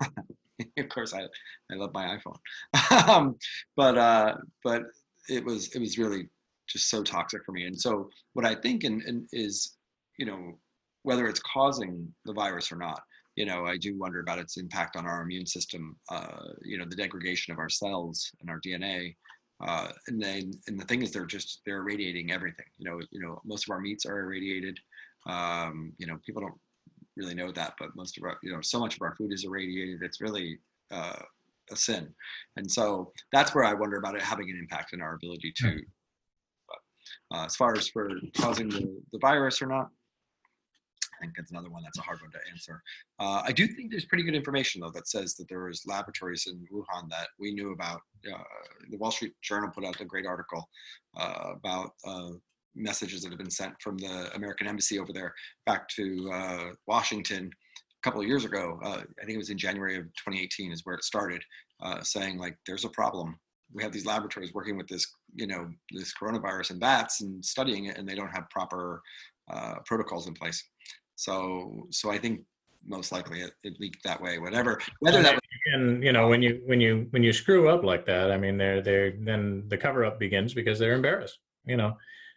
[0.78, 1.22] of course, I
[1.70, 3.36] I love my iPhone, um,
[3.76, 4.82] but uh, but
[5.28, 6.28] it was it was really
[6.68, 7.66] just so toxic for me.
[7.66, 9.76] And so what I think and, is,
[10.18, 10.58] you know,
[11.02, 13.02] whether it's causing the virus or not,
[13.36, 15.96] you know, I do wonder about its impact on our immune system.
[16.10, 19.16] Uh, you know, the degradation of our cells and our DNA.
[19.64, 22.66] Uh, and then, and the thing is, they're just they're irradiating everything.
[22.78, 24.78] You know, you know, most of our meats are irradiated.
[25.26, 26.58] Um, you know, people don't
[27.16, 29.44] really know that, but most of our, you know, so much of our food is
[29.44, 30.02] irradiated.
[30.02, 30.58] It's really
[30.90, 31.20] uh,
[31.72, 32.08] a sin,
[32.56, 35.80] and so that's where I wonder about it having an impact in our ability to.
[36.68, 39.88] But uh, as far as for causing the, the virus or not,
[41.22, 42.82] I think it's another one that's a hard one to answer.
[43.20, 46.48] Uh, I do think there's pretty good information though that says that there was laboratories
[46.48, 48.00] in Wuhan that we knew about.
[48.26, 48.42] Uh,
[48.90, 50.68] the Wall Street Journal put out a great article
[51.16, 52.30] uh, about uh,
[52.74, 55.34] messages that have been sent from the American embassy over there
[55.66, 57.50] back to uh, Washington
[58.02, 58.78] couple of years ago.
[58.82, 61.42] Uh, I think it was in January of 2018 is where it started,
[62.02, 63.38] saying like there's a problem.
[63.72, 67.86] We have these laboratories working with this, you know, this coronavirus in bats and studying
[67.86, 69.02] it, and they don't have proper
[69.86, 70.62] protocols in place.
[71.16, 72.42] So so I think
[72.84, 74.38] most likely it, it leaked that way.
[74.38, 75.42] Whatever whether that was
[75.74, 78.56] and you know when you when you when you screw up like that, I mean
[78.58, 81.38] they're they're then the cover up begins because they're embarrassed.
[81.64, 81.96] You know.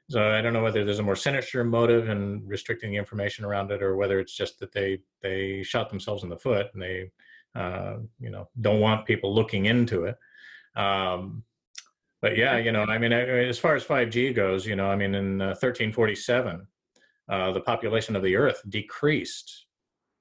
[0.09, 3.71] So I don't know whether there's a more sinister motive in restricting the information around
[3.71, 7.11] it, or whether it's just that they they shot themselves in the foot and they,
[7.55, 10.17] uh, you know, don't want people looking into it.
[10.75, 11.43] Um,
[12.21, 15.15] but yeah, you know, I mean, as far as 5G goes, you know, I mean,
[15.15, 16.65] in uh, 1347,
[17.29, 19.65] uh, the population of the earth decreased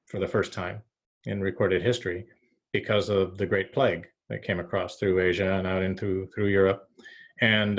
[0.07, 0.83] for the first time
[1.25, 2.27] in recorded history
[2.73, 6.89] because of the Great Plague that came across through Asia and out into through Europe.
[7.41, 7.79] And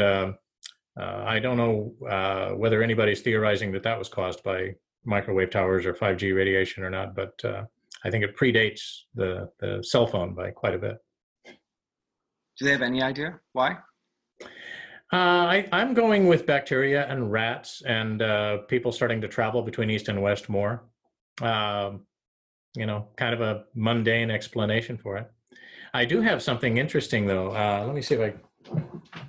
[1.00, 5.86] uh, I don't know uh, whether anybody's theorizing that that was caused by microwave towers
[5.86, 7.64] or 5G radiation or not, but uh,
[8.04, 10.98] I think it predates the, the cell phone by quite a bit.
[11.46, 13.78] Do they have any idea why?
[15.14, 19.90] Uh, I, am going with bacteria and rats and uh, people starting to travel between
[19.90, 20.86] east and west more.
[21.42, 22.06] Um,
[22.76, 25.32] you know, kind of a mundane explanation for it.
[25.94, 27.52] I do have something interesting though.
[27.52, 29.20] Uh, let me see if I.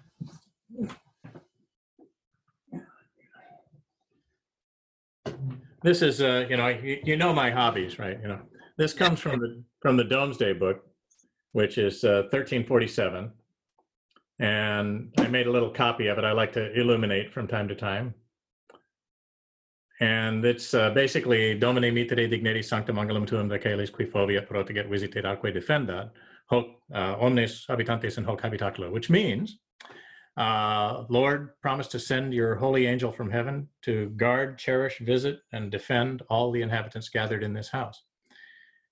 [5.86, 8.18] This is, uh, you know, you, you, know my hobbies, right?
[8.20, 8.40] You know,
[8.76, 10.78] this comes from the from the Domesday Book,
[11.52, 16.24] which is 1347 uh, and I made a little copy of it.
[16.24, 18.14] I like to illuminate from time to time.
[20.00, 25.24] And it's uh, basically Domine mitere digneri sanctum angelum tuum decalis qui foviat proteget visitet
[25.24, 26.10] atque defendat
[26.50, 29.60] hoc uh, omnes habitantes in hoc habitaculo, which means,
[30.36, 35.70] uh, Lord, promise to send your holy angel from heaven to guard, cherish, visit, and
[35.70, 38.02] defend all the inhabitants gathered in this house.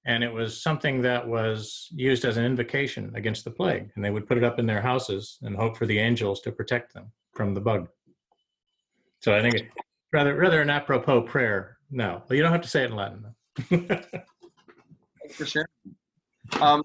[0.06, 4.10] And it was something that was used as an invocation against the plague and they
[4.10, 7.12] would put it up in their houses and hope for the angels to protect them
[7.34, 7.88] from the bug.
[9.20, 9.68] So i think it,
[10.12, 11.78] rather rather an apropos prayer.
[11.90, 13.34] No you don't have to say it in latin
[13.70, 14.06] Thanks
[15.32, 15.66] for sure
[16.60, 16.82] um,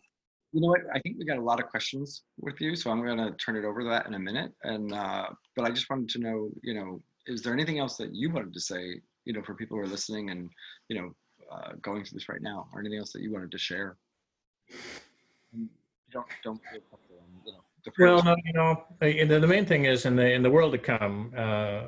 [0.51, 3.03] you know what i think we got a lot of questions with you so i'm
[3.03, 5.89] going to turn it over to that in a minute and uh, but i just
[5.89, 9.33] wanted to know you know is there anything else that you wanted to say you
[9.33, 10.49] know for people who are listening and
[10.87, 11.13] you know
[11.51, 13.97] uh, going through this right now, or anything else that you wanted to share?
[16.11, 17.23] Don't don't feel comfortable.
[17.45, 17.61] You know,
[17.97, 20.77] well, no, you know, the, the main thing is in the in the world to
[20.77, 21.83] come, uh,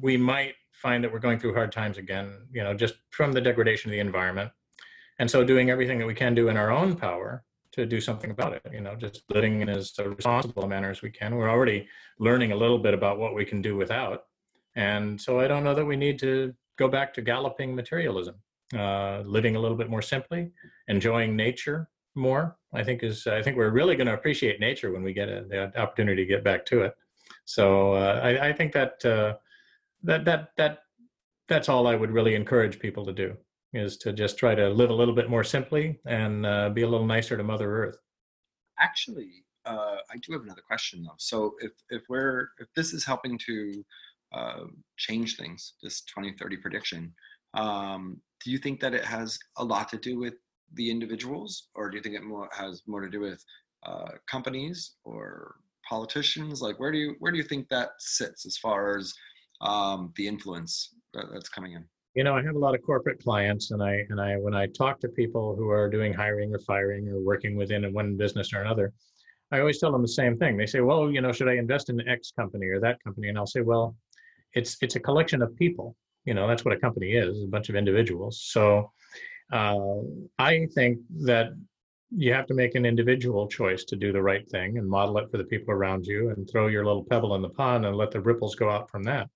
[0.00, 2.32] we might find that we're going through hard times again.
[2.52, 4.52] You know, just from the degradation of the environment,
[5.18, 7.44] and so doing everything that we can do in our own power
[7.78, 8.62] to do something about it.
[8.72, 11.36] You know, just living in as responsible a manner as we can.
[11.36, 14.24] We're already learning a little bit about what we can do without,
[14.76, 18.36] and so I don't know that we need to go back to galloping materialism
[18.76, 20.50] uh, living a little bit more simply,
[20.88, 22.56] enjoying nature more.
[22.72, 25.44] I think is I think we're really going to appreciate nature when we get a,
[25.48, 26.94] the opportunity to get back to it.
[27.44, 29.36] So uh, I, I, think that uh,
[30.02, 30.80] that that that
[31.48, 33.36] that's all I would really encourage people to do
[33.72, 36.88] is to just try to live a little bit more simply and uh, be a
[36.88, 37.98] little nicer to Mother Earth.
[38.80, 41.16] Actually, uh, I do have another question though.
[41.18, 43.84] So if if we're if this is helping to
[44.32, 44.64] uh,
[44.96, 47.12] change things, this 2030 prediction,
[47.54, 50.34] um, do you think that it has a lot to do with
[50.74, 53.44] the individuals, or do you think it more has more to do with
[53.84, 55.56] uh, companies or
[55.88, 56.62] politicians?
[56.62, 59.12] Like, where do you where do you think that sits as far as
[59.60, 61.84] um, the influence that, that's coming in?
[62.18, 64.66] You know, I have a lot of corporate clients, and I and I when I
[64.66, 68.60] talk to people who are doing hiring or firing or working within one business or
[68.60, 68.92] another,
[69.52, 70.56] I always tell them the same thing.
[70.56, 73.38] They say, "Well, you know, should I invest in X company or that company?" And
[73.38, 73.94] I'll say, "Well,
[74.52, 75.94] it's it's a collection of people.
[76.24, 78.42] You know, that's what a company is, a bunch of individuals.
[78.42, 78.90] So,
[79.52, 80.00] uh,
[80.40, 81.50] I think that
[82.10, 85.30] you have to make an individual choice to do the right thing and model it
[85.30, 88.10] for the people around you and throw your little pebble in the pond and let
[88.10, 89.28] the ripples go out from that.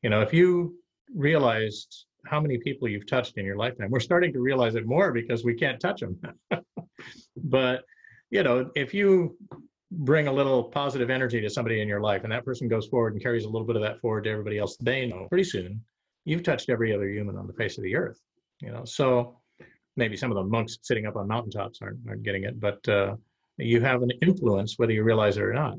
[0.00, 0.78] You know, if you
[1.14, 5.12] realized how many people you've touched in your lifetime, we're starting to realize it more
[5.12, 6.18] because we can't touch them.
[7.36, 7.84] but,
[8.30, 9.36] you know, if you
[9.90, 13.12] bring a little positive energy to somebody in your life and that person goes forward
[13.12, 15.80] and carries a little bit of that forward to everybody else they know, pretty soon
[16.24, 18.20] you've touched every other human on the face of the earth.
[18.60, 19.38] You know, so
[19.96, 23.16] maybe some of the monks sitting up on mountaintops aren't, aren't getting it, but uh,
[23.58, 25.74] you have an influence whether you realize it or not.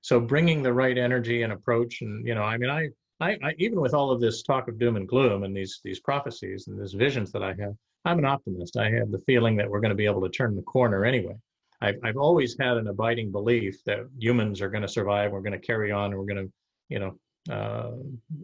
[0.00, 2.88] So bringing the right energy and approach, and you know, I mean, I,
[3.20, 6.00] I, I even with all of this talk of doom and gloom and these these
[6.00, 8.76] prophecies and these visions that I have, I'm an optimist.
[8.76, 11.36] I have the feeling that we're going to be able to turn the corner anyway.
[11.80, 15.32] I've I've always had an abiding belief that humans are going to survive.
[15.32, 16.52] We're going to carry on, and we're going to,
[16.88, 17.92] you know, uh,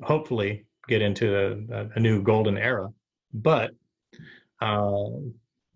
[0.02, 2.88] hopefully get into a, a new golden era.
[3.32, 3.72] But
[4.60, 5.06] uh,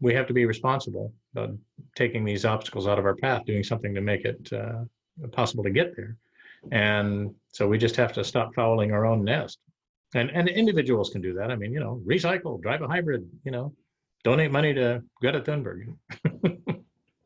[0.01, 1.57] we have to be responsible about
[1.97, 4.85] taking these obstacles out of our path, doing something to make it uh,
[5.33, 6.17] possible to get there.
[6.73, 9.59] And so we just have to stop fouling our own nest.
[10.15, 11.51] And and individuals can do that.
[11.51, 13.75] I mean, you know, recycle, drive a hybrid, you know,
[14.23, 15.93] donate money to Greta Thunberg.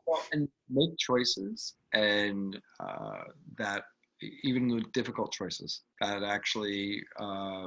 [0.07, 3.25] well, and make choices and uh,
[3.59, 3.83] that
[4.43, 7.67] even the difficult choices that actually uh,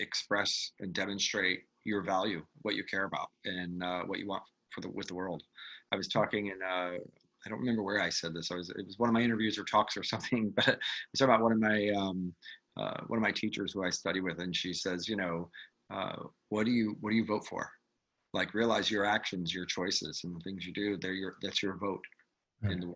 [0.00, 4.42] express and demonstrate your value, what you care about, and uh, what you want
[4.72, 5.44] for the with the world.
[5.92, 6.98] I was talking in uh,
[7.44, 8.50] I don't remember where I said this.
[8.50, 10.72] I was it was one of my interviews or talks or something, but I
[11.12, 12.34] was talking about one of my um,
[12.78, 15.50] uh, one of my teachers who I study with, and she says, you know,
[15.92, 16.16] uh,
[16.48, 17.70] what do you what do you vote for?
[18.32, 20.96] Like realize your actions, your choices, and the things you do.
[20.96, 22.04] They're your that's your vote
[22.62, 22.94] in the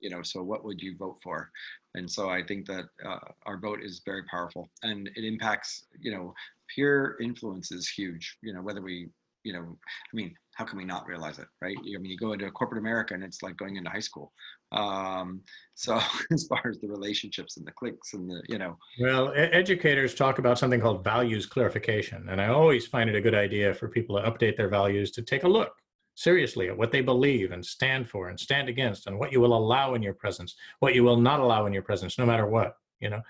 [0.00, 1.50] you know so what would you vote for
[1.94, 6.12] and so i think that uh, our vote is very powerful and it impacts you
[6.12, 6.34] know
[6.74, 9.08] peer influence is huge you know whether we
[9.48, 11.76] you know i mean how can we not realize it right?
[11.78, 14.32] I mean you go into corporate america and it's like going into high school.
[14.72, 15.40] Um,
[15.74, 15.98] so
[16.32, 18.76] as far as the relationships and the cliques and the you know.
[19.00, 23.34] Well educators talk about something called values clarification and i always find it a good
[23.34, 25.72] idea for people to update their values to take a look
[26.16, 29.56] seriously at what they believe and stand for and stand against and what you will
[29.56, 32.74] allow in your presence what you will not allow in your presence no matter what
[33.00, 33.22] you know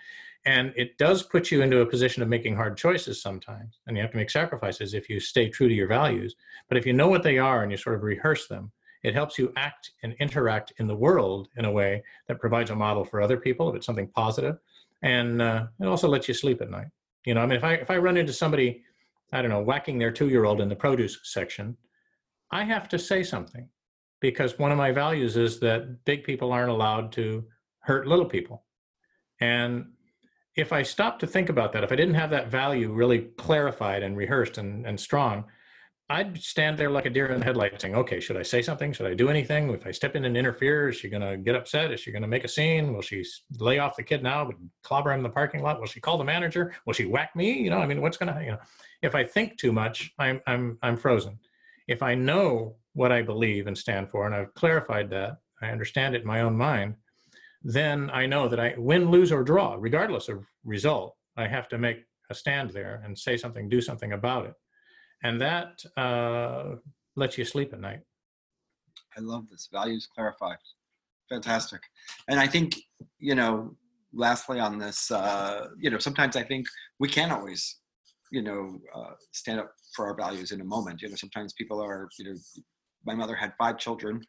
[0.49, 4.03] and it does put you into a position of making hard choices sometimes and you
[4.03, 6.37] have to make sacrifices if you stay true to your values.
[6.69, 8.73] But if you know what they are and you sort of rehearse them
[9.03, 12.75] it helps you act and interact in the world in a way that provides a
[12.75, 14.57] model for other people if it's something positive.
[15.03, 16.89] And uh, it also lets you sleep at night.
[17.25, 18.83] You know i mean if i if i run into somebody
[19.33, 21.77] i don't know whacking their two year old in the produce section
[22.51, 23.69] I have to say something
[24.21, 27.45] because one of my values is that big people aren't allowed to
[27.81, 28.65] hurt little people.
[29.41, 29.93] And
[30.59, 34.03] if I stopped to think about that, if I didn't have that value really clarified
[34.03, 35.45] and rehearsed and, and strong,
[36.11, 38.93] I'd stand there like a deer in the headlights saying, okay, should I say something?
[38.93, 39.71] Should I do anything?
[39.71, 41.93] If I step in and interfere, is she going to get upset?
[41.93, 42.95] Is she going to make a scene?
[42.95, 43.25] Will she
[43.59, 45.81] lay off the kid now, but clobber him in the parking lot?
[45.81, 46.75] Will she call the manager?
[46.87, 47.53] Will she whack me?
[47.53, 48.59] You know, I mean, what's going to, you know,
[49.03, 51.39] if I think too much, I'm, I'm, I'm frozen
[51.89, 56.15] if I know what I believe and stand for, and I've clarified that, I understand
[56.15, 56.95] it in my own mind,
[57.63, 61.79] then I know that I win, lose, or draw, regardless of result, I have to
[61.79, 61.99] make
[62.31, 64.55] a stand there and say something, do something about it.
[65.25, 66.77] And that uh,
[67.17, 68.01] lets you sleep at night.
[69.17, 69.69] I love this.
[69.73, 70.59] Values clarified.
[71.29, 71.81] Fantastic.
[72.29, 72.77] And I think,
[73.19, 73.77] you know,
[74.13, 76.67] lastly on this, uh, you know, sometimes I think
[77.01, 77.79] we can't always
[78.31, 81.83] you know uh, stand up for our values in a moment you know sometimes people
[81.83, 82.37] are you know
[83.05, 84.21] my mother had five children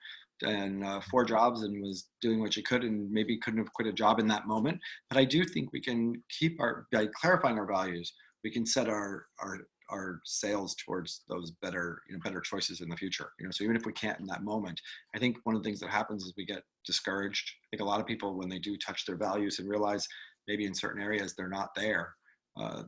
[0.43, 3.87] and uh, four jobs and was doing what she could and maybe couldn't have quit
[3.87, 4.79] a job in that moment.
[5.09, 8.13] But i do think we can keep our by clarifying our values
[8.43, 9.59] we can set our our
[9.89, 13.51] our sails towards those better you know better choices in the future you know?
[13.51, 14.79] So even if we can't in that moment
[15.15, 17.51] i think one of the things that happens is we get discouraged.
[17.63, 20.07] I think a lot of people when they do touch their values and realize
[20.47, 22.15] maybe in certain areas they're not there
[22.59, 22.83] uh,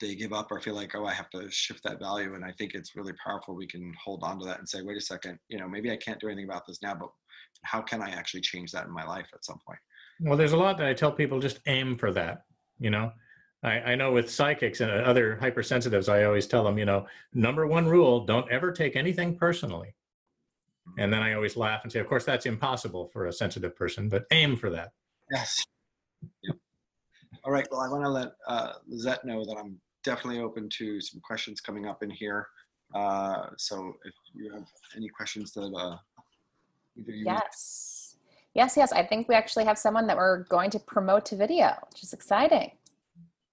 [0.00, 2.34] they give up or feel like, oh, I have to shift that value.
[2.34, 3.54] And I think it's really powerful.
[3.54, 5.96] We can hold on to that and say, wait a second, you know, maybe I
[5.96, 7.10] can't do anything about this now, but
[7.62, 9.78] how can I actually change that in my life at some point?
[10.20, 12.44] Well, there's a lot that I tell people just aim for that,
[12.78, 13.12] you know.
[13.62, 17.66] I, I know with psychics and other hypersensitives, I always tell them, you know, number
[17.66, 19.94] one rule, don't ever take anything personally.
[20.98, 24.08] And then I always laugh and say, of course, that's impossible for a sensitive person,
[24.08, 24.92] but aim for that.
[25.32, 25.64] Yes.
[26.44, 26.56] Yep.
[27.44, 27.66] All right.
[27.70, 31.60] Well, I want to let uh, Lizette know that I'm definitely open to some questions
[31.60, 32.46] coming up in here.
[32.94, 34.64] Uh, so if you have
[34.96, 35.96] any questions that uh,
[36.96, 38.16] either you Yes.
[38.54, 38.92] Yes, yes.
[38.92, 42.14] I think we actually have someone that we're going to promote to video, which is
[42.14, 42.70] exciting.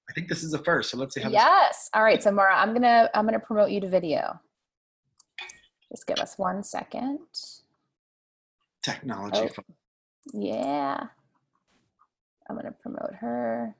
[0.09, 1.89] I think this is the first, so let's see how this Yes.
[1.93, 2.21] All right.
[2.21, 4.39] So Mara, I'm gonna I'm gonna promote you to video.
[5.91, 7.19] Just give us one second.
[8.83, 9.49] technology.
[9.57, 9.63] Oh.
[10.33, 11.07] Yeah.
[12.49, 13.75] I'm gonna promote her.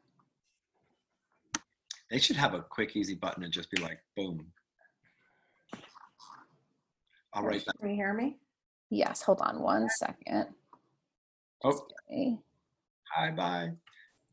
[2.10, 4.46] They should have a quick, easy button and just be like, boom.
[7.34, 7.78] I'll write that.
[7.80, 8.38] Can you hear me?
[8.90, 9.22] Yes.
[9.24, 10.48] Hold on one second.
[11.64, 12.38] Oh, Okay.
[13.12, 13.72] hi, bye.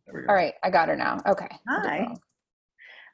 [0.06, 0.28] There we go.
[0.28, 0.54] All right.
[0.62, 1.18] I got her now.
[1.26, 1.48] Okay.
[1.68, 2.14] Hi.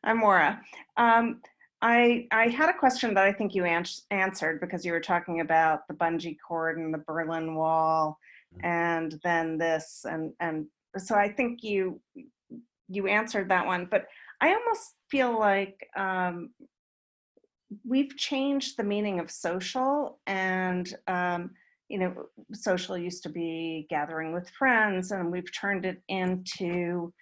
[0.03, 0.61] I'm Maura.
[0.97, 1.41] Um,
[1.83, 5.41] I I had a question that I think you ans- answered because you were talking
[5.41, 8.19] about the bungee cord and the Berlin Wall,
[8.63, 12.01] and then this and and so I think you
[12.89, 13.87] you answered that one.
[13.91, 14.07] But
[14.41, 16.51] I almost feel like um,
[17.85, 21.51] we've changed the meaning of social and um,
[21.89, 22.15] you know
[22.53, 27.13] social used to be gathering with friends and we've turned it into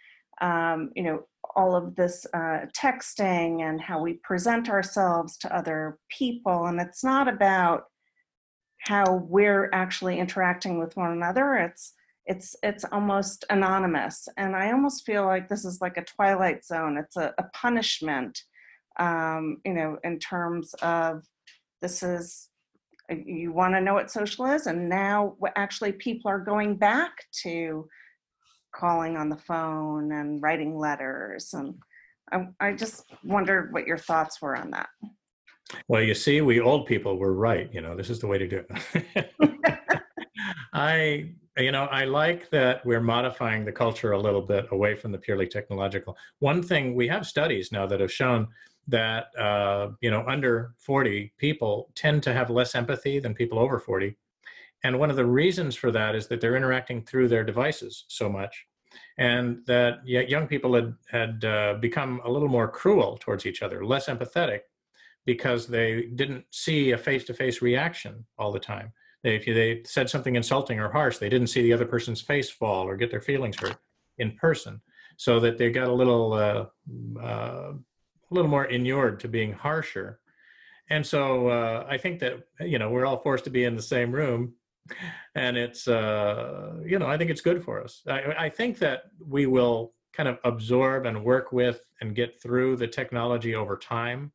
[0.40, 5.98] um, you know all of this uh, texting and how we present ourselves to other
[6.10, 7.84] people and it's not about
[8.78, 11.92] how we're actually interacting with one another it's
[12.26, 16.96] it's it's almost anonymous and i almost feel like this is like a twilight zone
[16.96, 18.42] it's a, a punishment
[18.98, 21.24] um, you know in terms of
[21.82, 22.48] this is
[23.10, 27.12] you want to know what social is and now actually people are going back
[27.42, 27.86] to
[28.74, 31.74] calling on the phone and writing letters and
[32.32, 34.88] I, I just wondered what your thoughts were on that
[35.88, 37.68] Well, you see, we old people were right.
[37.72, 39.30] You know, this is the way to do it.
[40.72, 45.12] I, you know, I like that we're modifying the culture a little bit away from
[45.12, 46.16] the purely technological.
[46.40, 48.48] One thing we have studies now that have shown
[48.88, 53.78] that uh, you know under 40 people tend to have less empathy than people over
[53.78, 54.16] 40
[54.82, 58.28] and one of the reasons for that is that they're interacting through their devices so
[58.28, 58.66] much
[59.18, 63.84] and that young people had had uh, become a little more cruel towards each other
[63.84, 64.60] less empathetic
[65.26, 68.92] because they didn't see a face-to-face reaction all the time
[69.24, 72.86] if they said something insulting or harsh they didn't see the other person's face fall
[72.86, 73.78] or get their feelings hurt
[74.18, 74.80] in person
[75.16, 76.66] so that they got a little uh,
[77.20, 77.72] uh,
[78.30, 80.20] a little more inured to being harsher.
[80.90, 83.82] And so uh, I think that you know we're all forced to be in the
[83.82, 84.54] same room,
[85.34, 88.02] and it's uh, you know I think it's good for us.
[88.06, 92.76] I, I think that we will kind of absorb and work with and get through
[92.76, 94.32] the technology over time.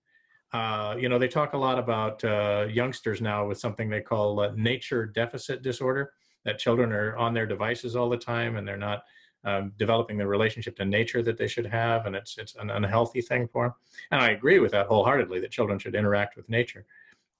[0.51, 4.39] Uh, you know they talk a lot about uh, youngsters now with something they call
[4.39, 6.13] uh, nature deficit disorder.
[6.45, 9.03] That children are on their devices all the time and they're not
[9.43, 13.21] um, developing the relationship to nature that they should have, and it's it's an unhealthy
[13.21, 13.73] thing for them.
[14.11, 16.85] And I agree with that wholeheartedly that children should interact with nature.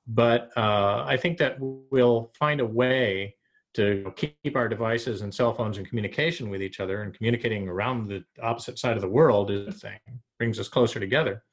[0.07, 3.35] But uh, I think that we'll find a way
[3.75, 8.07] to keep our devices and cell phones in communication with each other and communicating around
[8.07, 9.99] the opposite side of the world is a thing
[10.39, 11.43] brings us closer together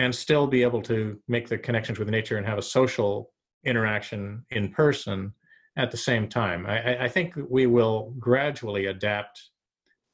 [0.00, 3.32] and still be able to make the connections with nature and have a social
[3.66, 5.30] interaction in person
[5.76, 6.64] at the same time.
[6.66, 9.50] I, I think we will gradually adapt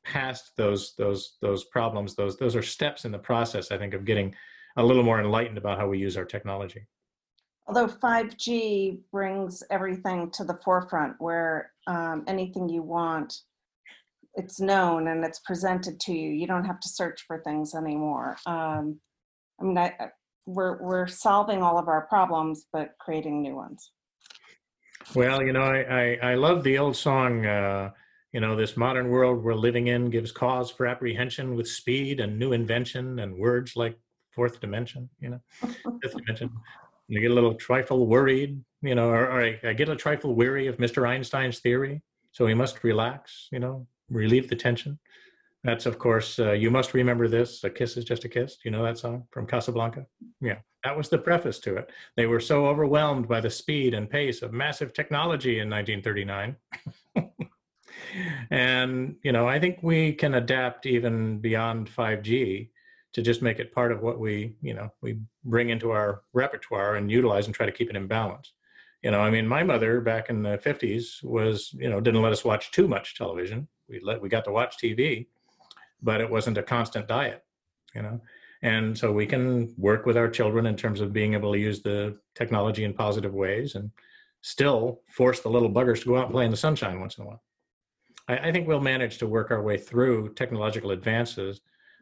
[0.05, 2.16] past those those those problems.
[2.16, 3.70] Those those are steps in the process.
[3.70, 4.34] I think of getting
[4.76, 6.82] a little more enlightened about how we use our technology.
[7.68, 13.30] although 5g brings everything to the forefront where um, anything you want
[14.34, 18.37] it's known and it's presented to you you don't have to search for things anymore
[18.47, 19.01] um,
[19.61, 20.11] i mean I, I-
[20.48, 23.90] we're, we're solving all of our problems but creating new ones
[25.14, 25.80] Well, you know, I
[26.22, 27.44] I, I love the old song.
[27.46, 27.90] Uh,
[28.32, 32.38] you know, this modern world we're living in gives cause for apprehension with speed and
[32.38, 33.96] new invention and words like
[34.34, 35.09] fourth dimension.
[35.20, 35.40] You know,
[36.02, 36.50] fifth dimension.
[37.09, 38.62] You get a little trifle worried.
[38.82, 41.09] You know, or, or I, I get a trifle weary of Mr.
[41.09, 42.02] Einstein's theory,
[42.32, 43.48] so we must relax.
[43.52, 44.98] You know, relieve the tension.
[45.67, 46.39] That's of course.
[46.39, 47.64] Uh, you must remember this.
[47.64, 48.59] A kiss is just a kiss.
[48.64, 50.07] You know that song from Casablanca.
[50.41, 51.91] Yeah, that was the preface to it.
[52.17, 56.57] They were so overwhelmed by the speed and pace of massive technology in 1939.
[58.51, 62.69] and, you know, I think we can adapt even beyond 5G
[63.14, 66.95] to just make it part of what we, you know, we bring into our repertoire
[66.95, 68.53] and utilize and try to keep it in balance.
[69.03, 72.33] You know, I mean, my mother back in the 50s was, you know, didn't let
[72.33, 73.67] us watch too much television.
[73.89, 75.27] We let we got to watch TV,
[76.03, 77.44] but it wasn't a constant diet,
[77.94, 78.20] you know?
[78.62, 81.82] And so we can work with our children in terms of being able to use
[81.82, 83.90] the technology in positive ways and
[84.40, 87.24] still force the little buggers to go out and play in the sunshine once in
[87.24, 87.42] a while.
[88.28, 91.61] I, I think we'll manage to work our way through technological advances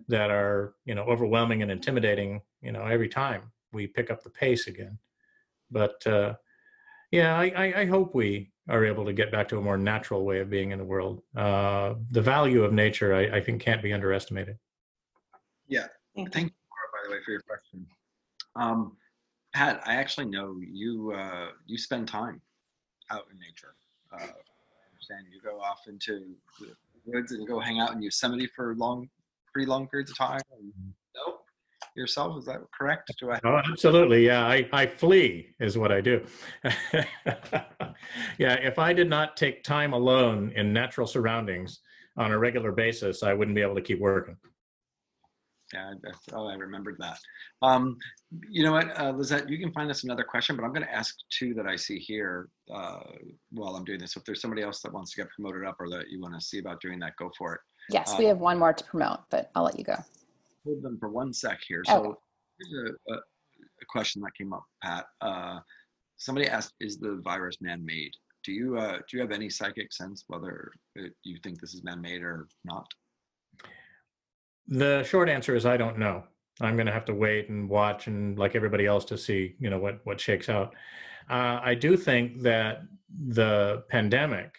[0.08, 4.30] that are you know overwhelming and intimidating you know every time we pick up the
[4.30, 4.98] pace again.
[5.70, 6.34] But uh,
[7.10, 10.24] yeah I, I, I hope we are able to get back to a more natural
[10.24, 11.22] way of being in the world.
[11.36, 14.58] Uh, the value of nature, I, I think, can't be underestimated.
[15.68, 15.86] Yeah.
[16.14, 16.32] Thank you.
[16.32, 17.86] Thank you, Laura, by the way, for your question.
[18.56, 18.96] Um,
[19.52, 21.12] Pat, I actually know you.
[21.12, 22.40] Uh, you spend time
[23.10, 23.74] out in nature.
[24.12, 26.68] Uh, I understand you go off into the
[27.04, 29.08] woods and go hang out in Yosemite for long,
[29.52, 30.40] pretty long periods of time.
[30.58, 30.92] And, no,
[31.96, 33.12] yourself is that correct?
[33.18, 33.40] Do I?
[33.44, 34.26] Oh, absolutely.
[34.26, 36.24] Yeah, I, I flee is what I do.
[37.24, 41.80] yeah, if I did not take time alone in natural surroundings
[42.16, 44.36] on a regular basis, I wouldn't be able to keep working.
[45.72, 47.18] Yeah, I- I- oh, I remembered that.
[47.62, 47.96] Um,
[48.48, 50.94] you know what, uh, Lizette, you can find us another question, but I'm going to
[50.94, 53.00] ask two that I see here uh,
[53.50, 54.16] while I'm doing this.
[54.16, 56.40] If there's somebody else that wants to get promoted up or that you want to
[56.40, 57.60] see about doing that, go for it.
[57.90, 59.96] Yes, we Uh, have one more to promote, but I'll let you go.
[60.64, 61.82] Hold them for one sec here.
[61.88, 61.92] Okay.
[61.92, 62.18] So
[62.58, 65.06] here's a, a, a question that came up, Pat.
[65.20, 65.58] Uh,
[66.16, 68.12] somebody asked, "Is the virus man-made?"
[68.44, 71.82] Do you uh, do you have any psychic sense whether it, you think this is
[71.82, 72.86] man-made or not?
[74.68, 76.24] The short answer is I don't know.
[76.60, 79.70] I'm going to have to wait and watch and like everybody else to see, you
[79.70, 80.74] know, what what shakes out.
[81.28, 82.82] Uh, I do think that
[83.26, 84.54] the pandemic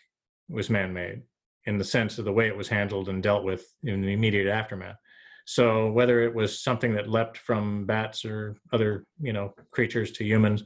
[0.49, 1.21] was man-made
[1.65, 4.47] in the sense of the way it was handled and dealt with in the immediate
[4.47, 4.97] aftermath.
[5.45, 10.25] So whether it was something that leapt from bats or other, you know, creatures to
[10.25, 10.63] humans,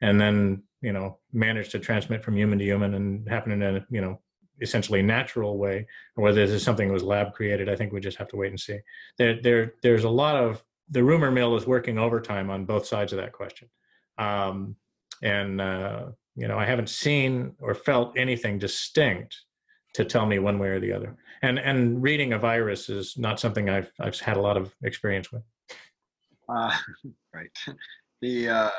[0.00, 3.84] and then you know managed to transmit from human to human and happen in a
[3.90, 4.20] you know
[4.60, 8.00] essentially natural way, or whether this is something that was lab created, I think we
[8.00, 8.78] just have to wait and see.
[9.16, 13.12] There, there, there's a lot of the rumor mill is working overtime on both sides
[13.12, 13.68] of that question,
[14.18, 14.76] um,
[15.22, 16.06] and uh,
[16.36, 19.36] you know I haven't seen or felt anything distinct
[19.94, 21.16] to tell me one way or the other.
[21.42, 25.32] And and reading a virus is not something I've I've had a lot of experience
[25.32, 25.42] with.
[26.48, 26.76] Uh,
[27.34, 27.50] right.
[28.20, 28.70] The uh,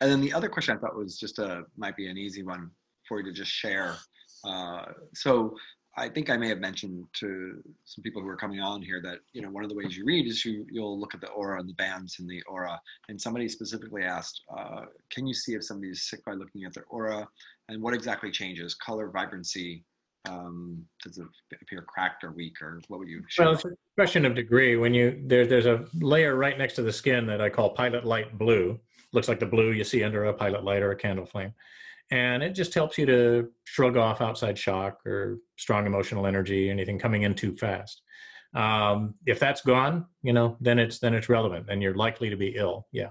[0.00, 2.70] and then the other question I thought was just a might be an easy one
[3.08, 3.96] for you to just share.
[4.44, 5.54] Uh, so
[5.96, 9.18] I think I may have mentioned to some people who are coming on here that
[9.32, 11.60] you know one of the ways you read is you you'll look at the aura
[11.60, 12.80] and the bands in the aura.
[13.08, 16.72] And somebody specifically asked, uh, can you see if somebody is sick by looking at
[16.72, 17.28] their aura,
[17.68, 18.74] and what exactly changes?
[18.74, 19.84] Color, vibrancy.
[20.28, 21.26] Um, does it
[21.62, 23.22] appear cracked or weak, or what would you?
[23.38, 24.76] Well, it's a question of degree.
[24.76, 28.04] When you there, there's a layer right next to the skin that I call pilot
[28.04, 28.78] light blue.
[29.12, 31.54] Looks like the blue you see under a pilot light or a candle flame,
[32.10, 36.98] and it just helps you to shrug off outside shock or strong emotional energy, anything
[36.98, 38.02] coming in too fast.
[38.54, 42.36] Um, if that's gone, you know, then it's then it's relevant, and you're likely to
[42.36, 42.86] be ill.
[42.92, 43.10] Yeah,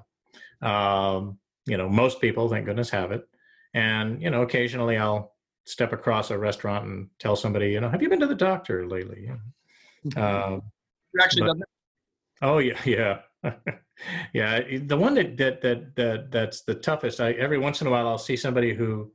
[0.61, 3.27] um, you know, most people, thank goodness, have it,
[3.73, 5.33] and you know, occasionally I'll
[5.69, 8.87] step across a restaurant and tell somebody, you know, have you been to the doctor
[8.87, 9.31] lately?
[10.15, 10.63] Um,
[11.13, 11.67] you actually but- done that?
[12.41, 13.19] Oh yeah, yeah,
[14.33, 14.61] yeah.
[14.85, 17.19] The one that that that that that's the toughest.
[17.19, 19.11] I every once in a while I'll see somebody who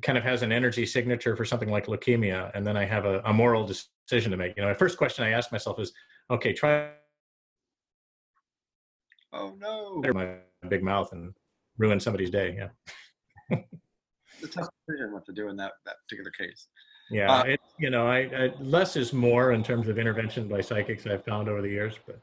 [0.00, 3.20] kind of has an energy signature for something like leukemia, and then I have a,
[3.24, 4.56] a moral decision to make.
[4.56, 5.92] You know, my first question I ask myself is,
[6.30, 6.90] okay, try
[9.32, 10.02] Oh no!
[10.14, 10.36] my
[10.68, 11.34] big mouth and
[11.78, 12.68] ruin somebody's day.
[13.50, 13.58] Yeah,
[14.42, 16.68] a tough decision what to do in that that particular case.
[17.10, 17.30] yeah.
[17.32, 21.06] Uh, it, you know, I, I less is more in terms of intervention by psychics
[21.06, 22.20] I've found over the years, but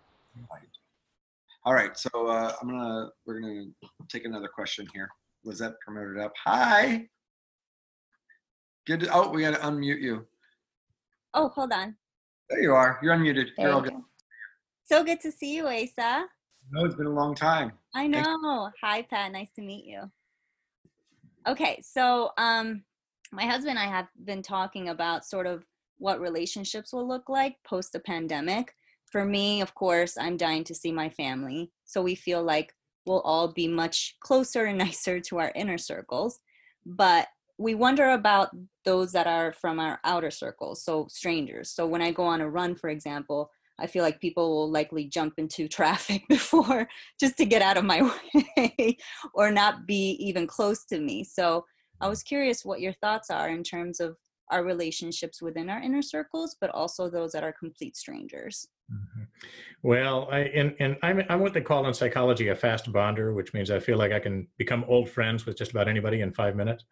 [1.65, 3.65] All right, so uh, I'm gonna we're gonna
[4.07, 5.09] take another question here.
[5.43, 6.33] Lizette promoted up.
[6.45, 7.07] Hi.
[8.85, 9.01] Good.
[9.01, 10.25] To, oh, we gotta unmute you.
[11.33, 11.95] Oh, hold on.
[12.49, 12.99] There you are.
[13.03, 13.49] You're unmuted.
[13.57, 13.93] There You're all good.
[14.85, 16.25] So good to see you, Asa.
[16.71, 17.71] No, it's been a long time.
[17.95, 18.69] I Thank- know.
[18.81, 19.31] Hi, Pat.
[19.31, 20.09] Nice to meet you.
[21.47, 22.83] Okay, so um,
[23.31, 25.65] my husband and I have been talking about sort of
[25.97, 28.73] what relationships will look like post the pandemic.
[29.11, 31.71] For me, of course, I'm dying to see my family.
[31.85, 32.73] So we feel like
[33.05, 36.39] we'll all be much closer and nicer to our inner circles.
[36.85, 37.27] But
[37.57, 38.51] we wonder about
[38.85, 41.69] those that are from our outer circles, so strangers.
[41.69, 43.51] So when I go on a run, for example,
[43.81, 46.87] I feel like people will likely jump into traffic before
[47.19, 48.01] just to get out of my
[48.57, 48.97] way
[49.33, 51.23] or not be even close to me.
[51.23, 51.65] So
[52.01, 54.15] I was curious what your thoughts are in terms of
[54.51, 58.67] our relationships within our inner circles, but also those that are complete strangers.
[58.91, 59.27] Mhm.
[59.83, 63.53] Well, I and, and I'm I'm what they call in psychology a fast bonder, which
[63.53, 66.55] means I feel like I can become old friends with just about anybody in five
[66.55, 66.83] minutes.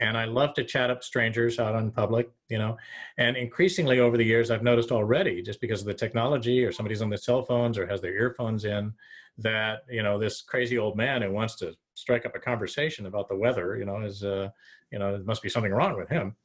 [0.00, 2.76] And I love to chat up strangers out in public, you know.
[3.16, 7.02] And increasingly over the years, I've noticed already, just because of the technology, or somebody's
[7.02, 8.92] on their cell phones or has their earphones in,
[9.38, 13.28] that you know this crazy old man who wants to strike up a conversation about
[13.28, 14.48] the weather, you know, is uh,
[14.92, 16.36] you know, there must be something wrong with him.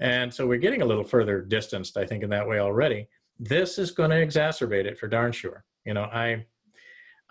[0.00, 3.08] And so we're getting a little further distanced, I think, in that way already
[3.40, 5.64] this is going to exacerbate it for darn sure.
[5.84, 6.44] You know, I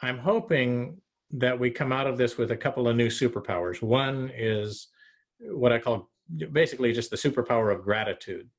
[0.01, 0.99] I'm hoping
[1.31, 3.81] that we come out of this with a couple of new superpowers.
[3.83, 4.87] One is
[5.39, 6.09] what I call
[6.51, 8.49] basically just the superpower of gratitude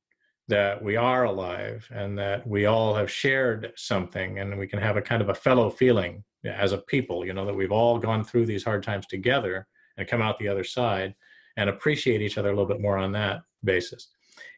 [0.48, 4.96] that we are alive and that we all have shared something and we can have
[4.96, 8.24] a kind of a fellow feeling as a people, you know, that we've all gone
[8.24, 9.66] through these hard times together
[9.96, 11.14] and come out the other side
[11.56, 14.08] and appreciate each other a little bit more on that basis.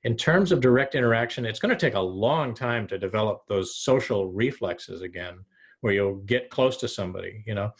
[0.04, 3.76] In terms of direct interaction, it's going to take a long time to develop those
[3.76, 5.38] social reflexes again,
[5.80, 7.42] where you'll get close to somebody.
[7.46, 7.70] You know,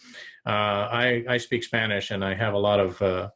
[0.46, 3.28] uh, I I speak Spanish and I have a lot of uh,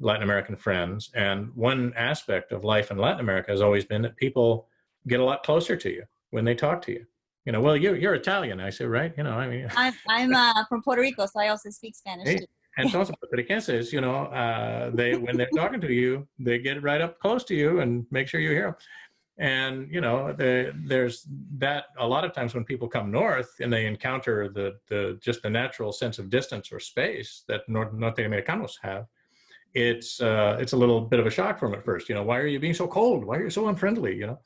[0.00, 4.16] Latin American friends, and one aspect of life in Latin America has always been that
[4.16, 4.68] people
[5.06, 7.06] get a lot closer to you when they talk to you.
[7.44, 9.12] You know, well, you're you're Italian, I say, right?
[9.16, 12.28] You know, I mean, I'm I'm uh, from Puerto Rico, so I also speak Spanish
[12.28, 12.38] Hey.
[12.38, 12.46] too.
[12.78, 17.18] entonces puertorriquenses, you know, uh, they when they're talking to you, they get right up
[17.20, 18.76] close to you and make sure you hear them.
[19.36, 21.26] And you know, the, there's
[21.58, 25.42] that a lot of times when people come north and they encounter the the just
[25.42, 29.06] the natural sense of distance or space that North Norte Americanos have.
[29.74, 32.08] It's uh, it's a little bit of a shock for them at first.
[32.08, 33.24] You know, why are you being so cold?
[33.24, 34.14] Why are you so unfriendly?
[34.16, 34.38] You know,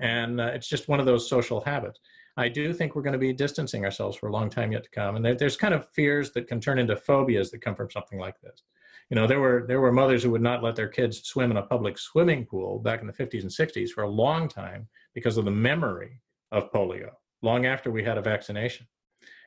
[0.00, 2.00] and uh, it's just one of those social habits.
[2.36, 4.90] I do think we're going to be distancing ourselves for a long time yet to
[4.90, 5.16] come.
[5.16, 8.18] And there, there's kind of fears that can turn into phobias that come from something
[8.18, 8.62] like this.
[9.08, 11.56] You know, there were there were mothers who would not let their kids swim in
[11.56, 15.38] a public swimming pool back in the 50s and 60s for a long time because
[15.38, 16.20] of the memory
[16.52, 17.10] of polio,
[17.40, 18.86] long after we had a vaccination.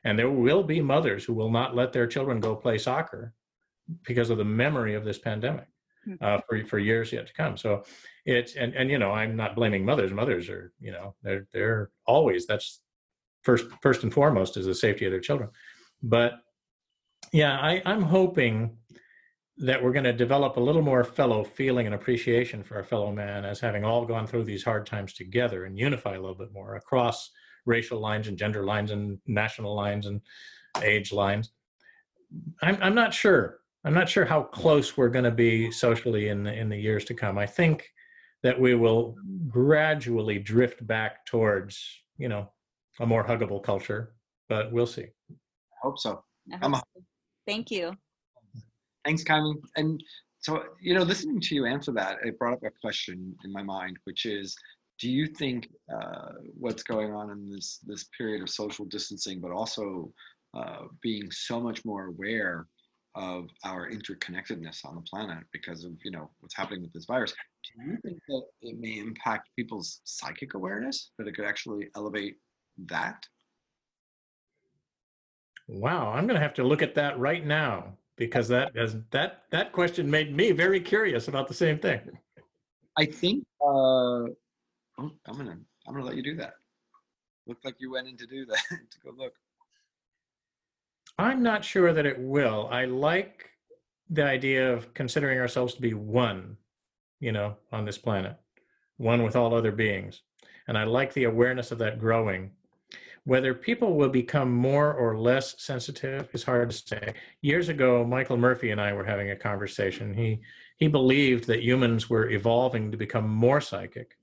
[0.04, 3.34] And there will be mothers who will not let their children go play soccer
[4.04, 5.66] because of the memory of this pandemic
[6.20, 7.56] uh, for for years yet to come.
[7.56, 7.84] So
[8.24, 10.12] it's and and you know I'm not blaming mothers.
[10.12, 12.80] Mothers are you know they're they're always that's
[13.42, 15.50] first first and foremost is the safety of their children.
[16.02, 16.34] But
[17.32, 18.76] yeah, I, I'm hoping
[19.58, 23.12] that we're going to develop a little more fellow feeling and appreciation for our fellow
[23.12, 26.50] man as having all gone through these hard times together and unify a little bit
[26.50, 27.30] more across
[27.66, 30.22] racial lines and gender lines and national lines and
[30.82, 31.52] age lines.
[32.62, 33.59] I'm I'm not sure.
[33.84, 37.04] I'm not sure how close we're going to be socially in the, in the years
[37.06, 37.38] to come.
[37.38, 37.88] I think
[38.42, 39.16] that we will
[39.48, 41.82] gradually drift back towards,
[42.18, 42.50] you know,
[43.00, 44.14] a more huggable culture,
[44.48, 45.06] but we'll see.
[45.30, 46.22] I hope so.
[46.52, 47.02] I hope so.
[47.46, 47.92] Thank you.
[49.04, 49.54] Thanks, Kylie.
[49.76, 50.02] And
[50.40, 53.62] so, you know, listening to you answer that, it brought up a question in my
[53.62, 54.54] mind, which is,
[54.98, 59.50] do you think uh, what's going on in this this period of social distancing, but
[59.50, 60.12] also
[60.54, 62.66] uh, being so much more aware
[63.14, 67.34] of our interconnectedness on the planet because of you know what's happening with this virus,
[67.64, 71.10] do you think that it may impact people's psychic awareness?
[71.18, 72.36] That it could actually elevate
[72.86, 73.24] that?
[75.68, 79.44] Wow, I'm going to have to look at that right now because that has, that
[79.50, 82.00] that question made me very curious about the same thing.
[82.98, 83.44] I think.
[83.62, 84.34] Uh, oh,
[84.98, 86.54] I'm gonna I'm gonna let you do that.
[87.46, 89.32] Looked like you went in to do that to go look.
[91.20, 92.66] I'm not sure that it will.
[92.72, 93.50] I like
[94.08, 96.56] the idea of considering ourselves to be one,
[97.20, 98.38] you know, on this planet,
[98.96, 100.22] one with all other beings.
[100.66, 102.52] And I like the awareness of that growing.
[103.24, 107.12] Whether people will become more or less sensitive is hard to say.
[107.42, 110.14] Years ago, Michael Murphy and I were having a conversation.
[110.14, 110.40] He
[110.78, 114.16] he believed that humans were evolving to become more psychic.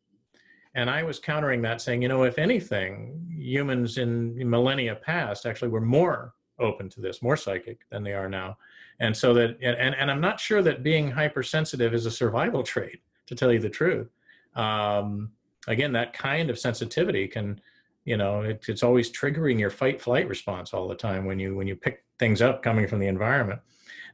[0.74, 5.70] And I was countering that saying, you know, if anything, humans in millennia past actually
[5.70, 8.58] were more open to this, more psychic than they are now.
[9.00, 13.02] And so that, and, and I'm not sure that being hypersensitive is a survival trait,
[13.28, 14.10] to tell you the truth.
[14.56, 15.32] Um,
[15.68, 17.62] again, that kind of sensitivity can,
[18.06, 21.56] you know, it, it's always triggering your fight flight response all the time when you,
[21.56, 23.60] when you pick things up coming from the environment.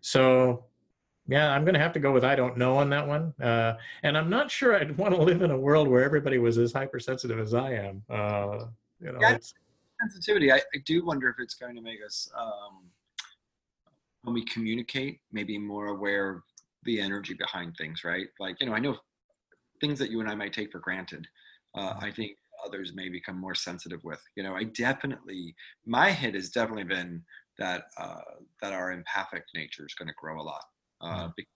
[0.01, 0.65] So
[1.27, 3.33] yeah, I'm going to have to go with I don't know on that one.
[3.41, 6.57] Uh, and I'm not sure I'd want to live in a world where everybody was
[6.57, 8.03] as hypersensitive as I am.
[8.09, 8.65] Uh,
[8.99, 9.37] you know, Yeah.
[10.01, 12.89] Sensitivity, I, I do wonder if it's going to make us, um,
[14.23, 16.41] when we communicate, maybe more aware of
[16.83, 18.27] the energy behind things, right?
[18.39, 18.97] Like, you know, I know
[19.81, 21.27] things that you and I might take for granted.
[21.75, 24.21] Uh, I think others may become more sensitive with.
[24.35, 25.55] You know, I definitely,
[25.85, 27.23] my hit has definitely been
[27.59, 28.21] that uh,
[28.61, 30.63] that our empathic nature is going to grow a lot
[31.01, 31.51] uh, because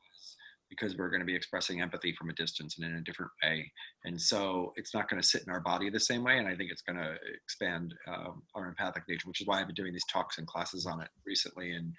[0.69, 3.71] because we're going to be expressing empathy from a distance and in a different way.
[4.05, 6.55] And so it's not going to sit in our body the same way and i
[6.55, 9.93] think it's going to expand um, our empathic nature which is why i've been doing
[9.93, 11.93] these talks and classes on it recently and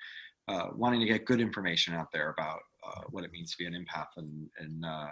[0.49, 3.66] uh, wanting to get good information out there about uh, what it means to be
[3.66, 5.09] an empath and and uh,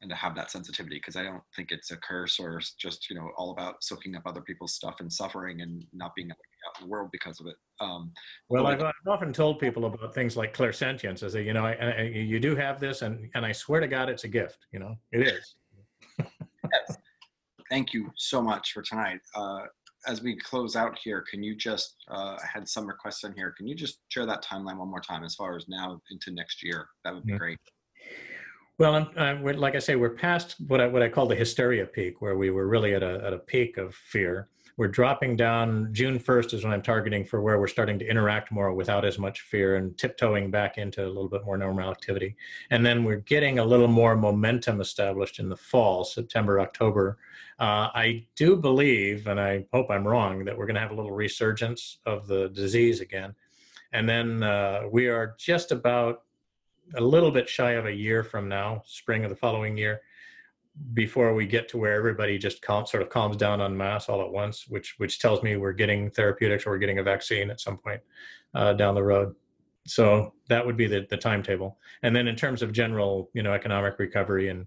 [0.00, 3.16] and to have that sensitivity because i don't think it's a curse or just you
[3.16, 6.30] know all about soaking up other people's stuff and suffering and not being
[6.66, 8.12] out in the world because of it um,
[8.48, 11.22] Well, I've, I've often told people about things like clairsentience.
[11.22, 13.88] I say, you know, I, I, you do have this, and and I swear to
[13.88, 14.66] God, it's a gift.
[14.72, 15.54] You know, it is.
[16.18, 16.96] yes.
[17.70, 19.20] thank you so much for tonight.
[19.34, 19.62] Uh,
[20.06, 23.54] as we close out here, can you just, uh, I had some requests in here.
[23.56, 26.62] Can you just share that timeline one more time as far as now into next
[26.62, 26.88] year?
[27.04, 27.38] That would be Yeah.
[27.38, 27.58] great.
[28.76, 31.34] Well, I'm, I'm, we're, like I say, we're past what I, what I call the
[31.36, 34.48] hysteria peak, where we were really at a, at a peak of fear.
[34.76, 35.90] We're dropping down.
[35.92, 39.20] June 1st is when I'm targeting for where we're starting to interact more without as
[39.20, 42.34] much fear and tiptoeing back into a little bit more normal activity.
[42.70, 47.18] And then we're getting a little more momentum established in the fall, September, October.
[47.60, 50.96] Uh, I do believe, and I hope I'm wrong, that we're going to have a
[50.96, 53.36] little resurgence of the disease again.
[53.92, 56.24] And then uh, we are just about
[56.96, 60.00] a little bit shy of a year from now, spring of the following year,
[60.92, 64.30] before we get to where everybody just sort of calms down on mass all at
[64.30, 67.78] once, which which tells me we're getting therapeutics or we're getting a vaccine at some
[67.78, 68.00] point
[68.54, 69.34] uh, down the road.
[69.86, 71.78] So that would be the the timetable.
[72.02, 74.66] And then in terms of general, you know, economic recovery and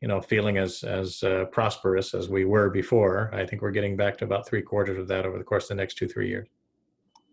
[0.00, 3.96] you know feeling as as uh, prosperous as we were before, I think we're getting
[3.96, 6.28] back to about three quarters of that over the course of the next two three
[6.28, 6.48] years.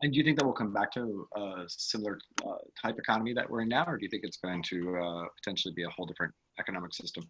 [0.02, 3.50] And do you think that we'll come back to a similar uh, type economy that
[3.50, 6.06] we're in now, or do you think it's going to uh, potentially be a whole
[6.06, 7.24] different economic system?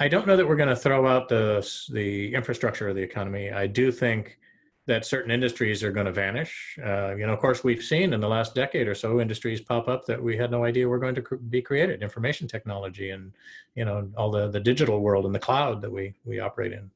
[0.00, 3.50] I don't know that we're going to throw out the the infrastructure of the economy.
[3.50, 4.38] I do think
[4.86, 6.76] that certain industries are going to vanish.
[6.84, 9.86] Uh, you know, of course, we've seen in the last decade or so industries pop
[9.86, 12.02] up that we had no idea were going to cr- be created.
[12.02, 13.32] Information technology and
[13.74, 16.90] you know all the the digital world and the cloud that we we operate in.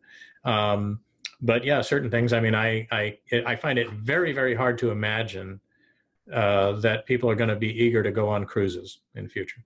[0.45, 1.01] Um,
[1.41, 2.33] but yeah, certain things.
[2.33, 5.61] I mean, I I I find it very very hard to imagine
[6.33, 9.63] uh, that people are going to be eager to go on cruises in the future.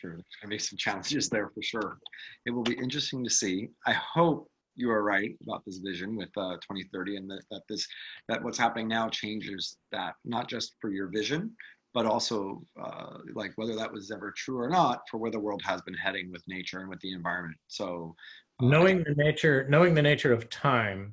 [0.00, 1.98] Sure, there's going to be some challenges there for sure.
[2.46, 3.68] It will be interesting to see.
[3.86, 4.48] I hope
[4.78, 7.86] you are right about this vision with uh, 2030 and that, that this
[8.28, 11.50] that what's happening now changes that not just for your vision
[11.94, 15.60] but also uh, like whether that was ever true or not for where the world
[15.64, 18.14] has been heading with nature and with the environment so
[18.62, 21.12] uh, knowing the nature knowing the nature of time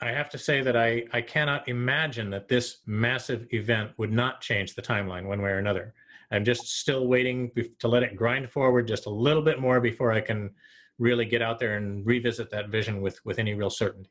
[0.00, 4.40] i have to say that i i cannot imagine that this massive event would not
[4.40, 5.94] change the timeline one way or another
[6.30, 10.12] i'm just still waiting to let it grind forward just a little bit more before
[10.12, 10.50] i can
[10.98, 14.10] really get out there and revisit that vision with with any real certainty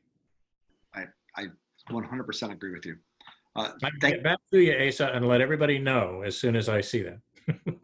[0.94, 1.04] i
[1.36, 1.44] i
[1.90, 2.96] 100% agree with you
[3.54, 6.68] uh, I thank, get back to you asa and let everybody know as soon as
[6.68, 7.20] i see that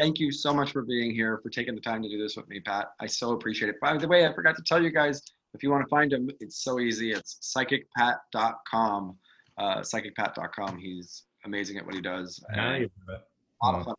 [0.00, 2.48] thank you so much for being here, for taking the time to do this with
[2.48, 2.92] me, Pat.
[3.00, 3.78] I so appreciate it.
[3.80, 5.20] By the way, I forgot to tell you guys,
[5.52, 7.12] if you want to find him, it's so easy.
[7.12, 9.16] It's psychicpat.com.
[9.58, 10.78] Uh, psychicpat.com.
[10.78, 12.42] He's amazing at what he does.
[12.50, 13.26] And you have it.
[13.62, 13.94] a lot of fun.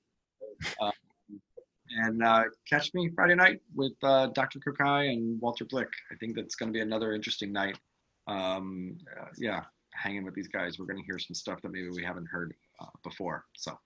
[0.80, 0.91] Um,
[1.97, 4.59] and uh, catch me Friday night with uh, Dr.
[4.59, 5.89] Kukai and Walter Blick.
[6.11, 7.77] I think that's going to be another interesting night.
[8.27, 9.61] Um, uh, yeah,
[9.93, 10.80] hanging with these guys.
[10.80, 13.45] We're going to hear some stuff that maybe we haven't heard uh, before.
[13.55, 13.77] So,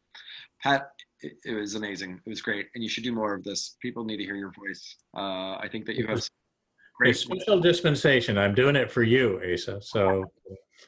[0.61, 0.90] Pat,
[1.22, 2.22] it, it was amazing.
[2.26, 3.77] It was great, and you should do more of this.
[3.82, 4.95] People need to hear your voice.
[5.15, 6.27] Uh, I think that you have
[6.98, 7.18] great.
[7.18, 8.38] special dispensation.
[8.38, 9.82] I'm doing it for you, Asa.
[9.82, 10.26] So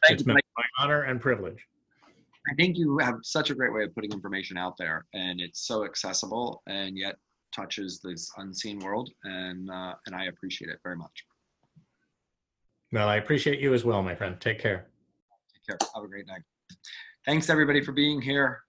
[0.08, 0.34] Thank it's you.
[0.34, 0.40] my
[0.80, 1.66] honor and privilege.
[2.50, 5.68] I think you have such a great way of putting information out there, and it's
[5.68, 7.16] so accessible, and yet
[7.54, 11.26] touches this unseen world, and uh, and I appreciate it very much.
[12.92, 14.40] Well, I appreciate you as well, my friend.
[14.40, 14.88] Take care.
[15.54, 15.90] Take care.
[15.94, 16.42] Have a great night.
[17.26, 18.62] Thanks everybody for being here.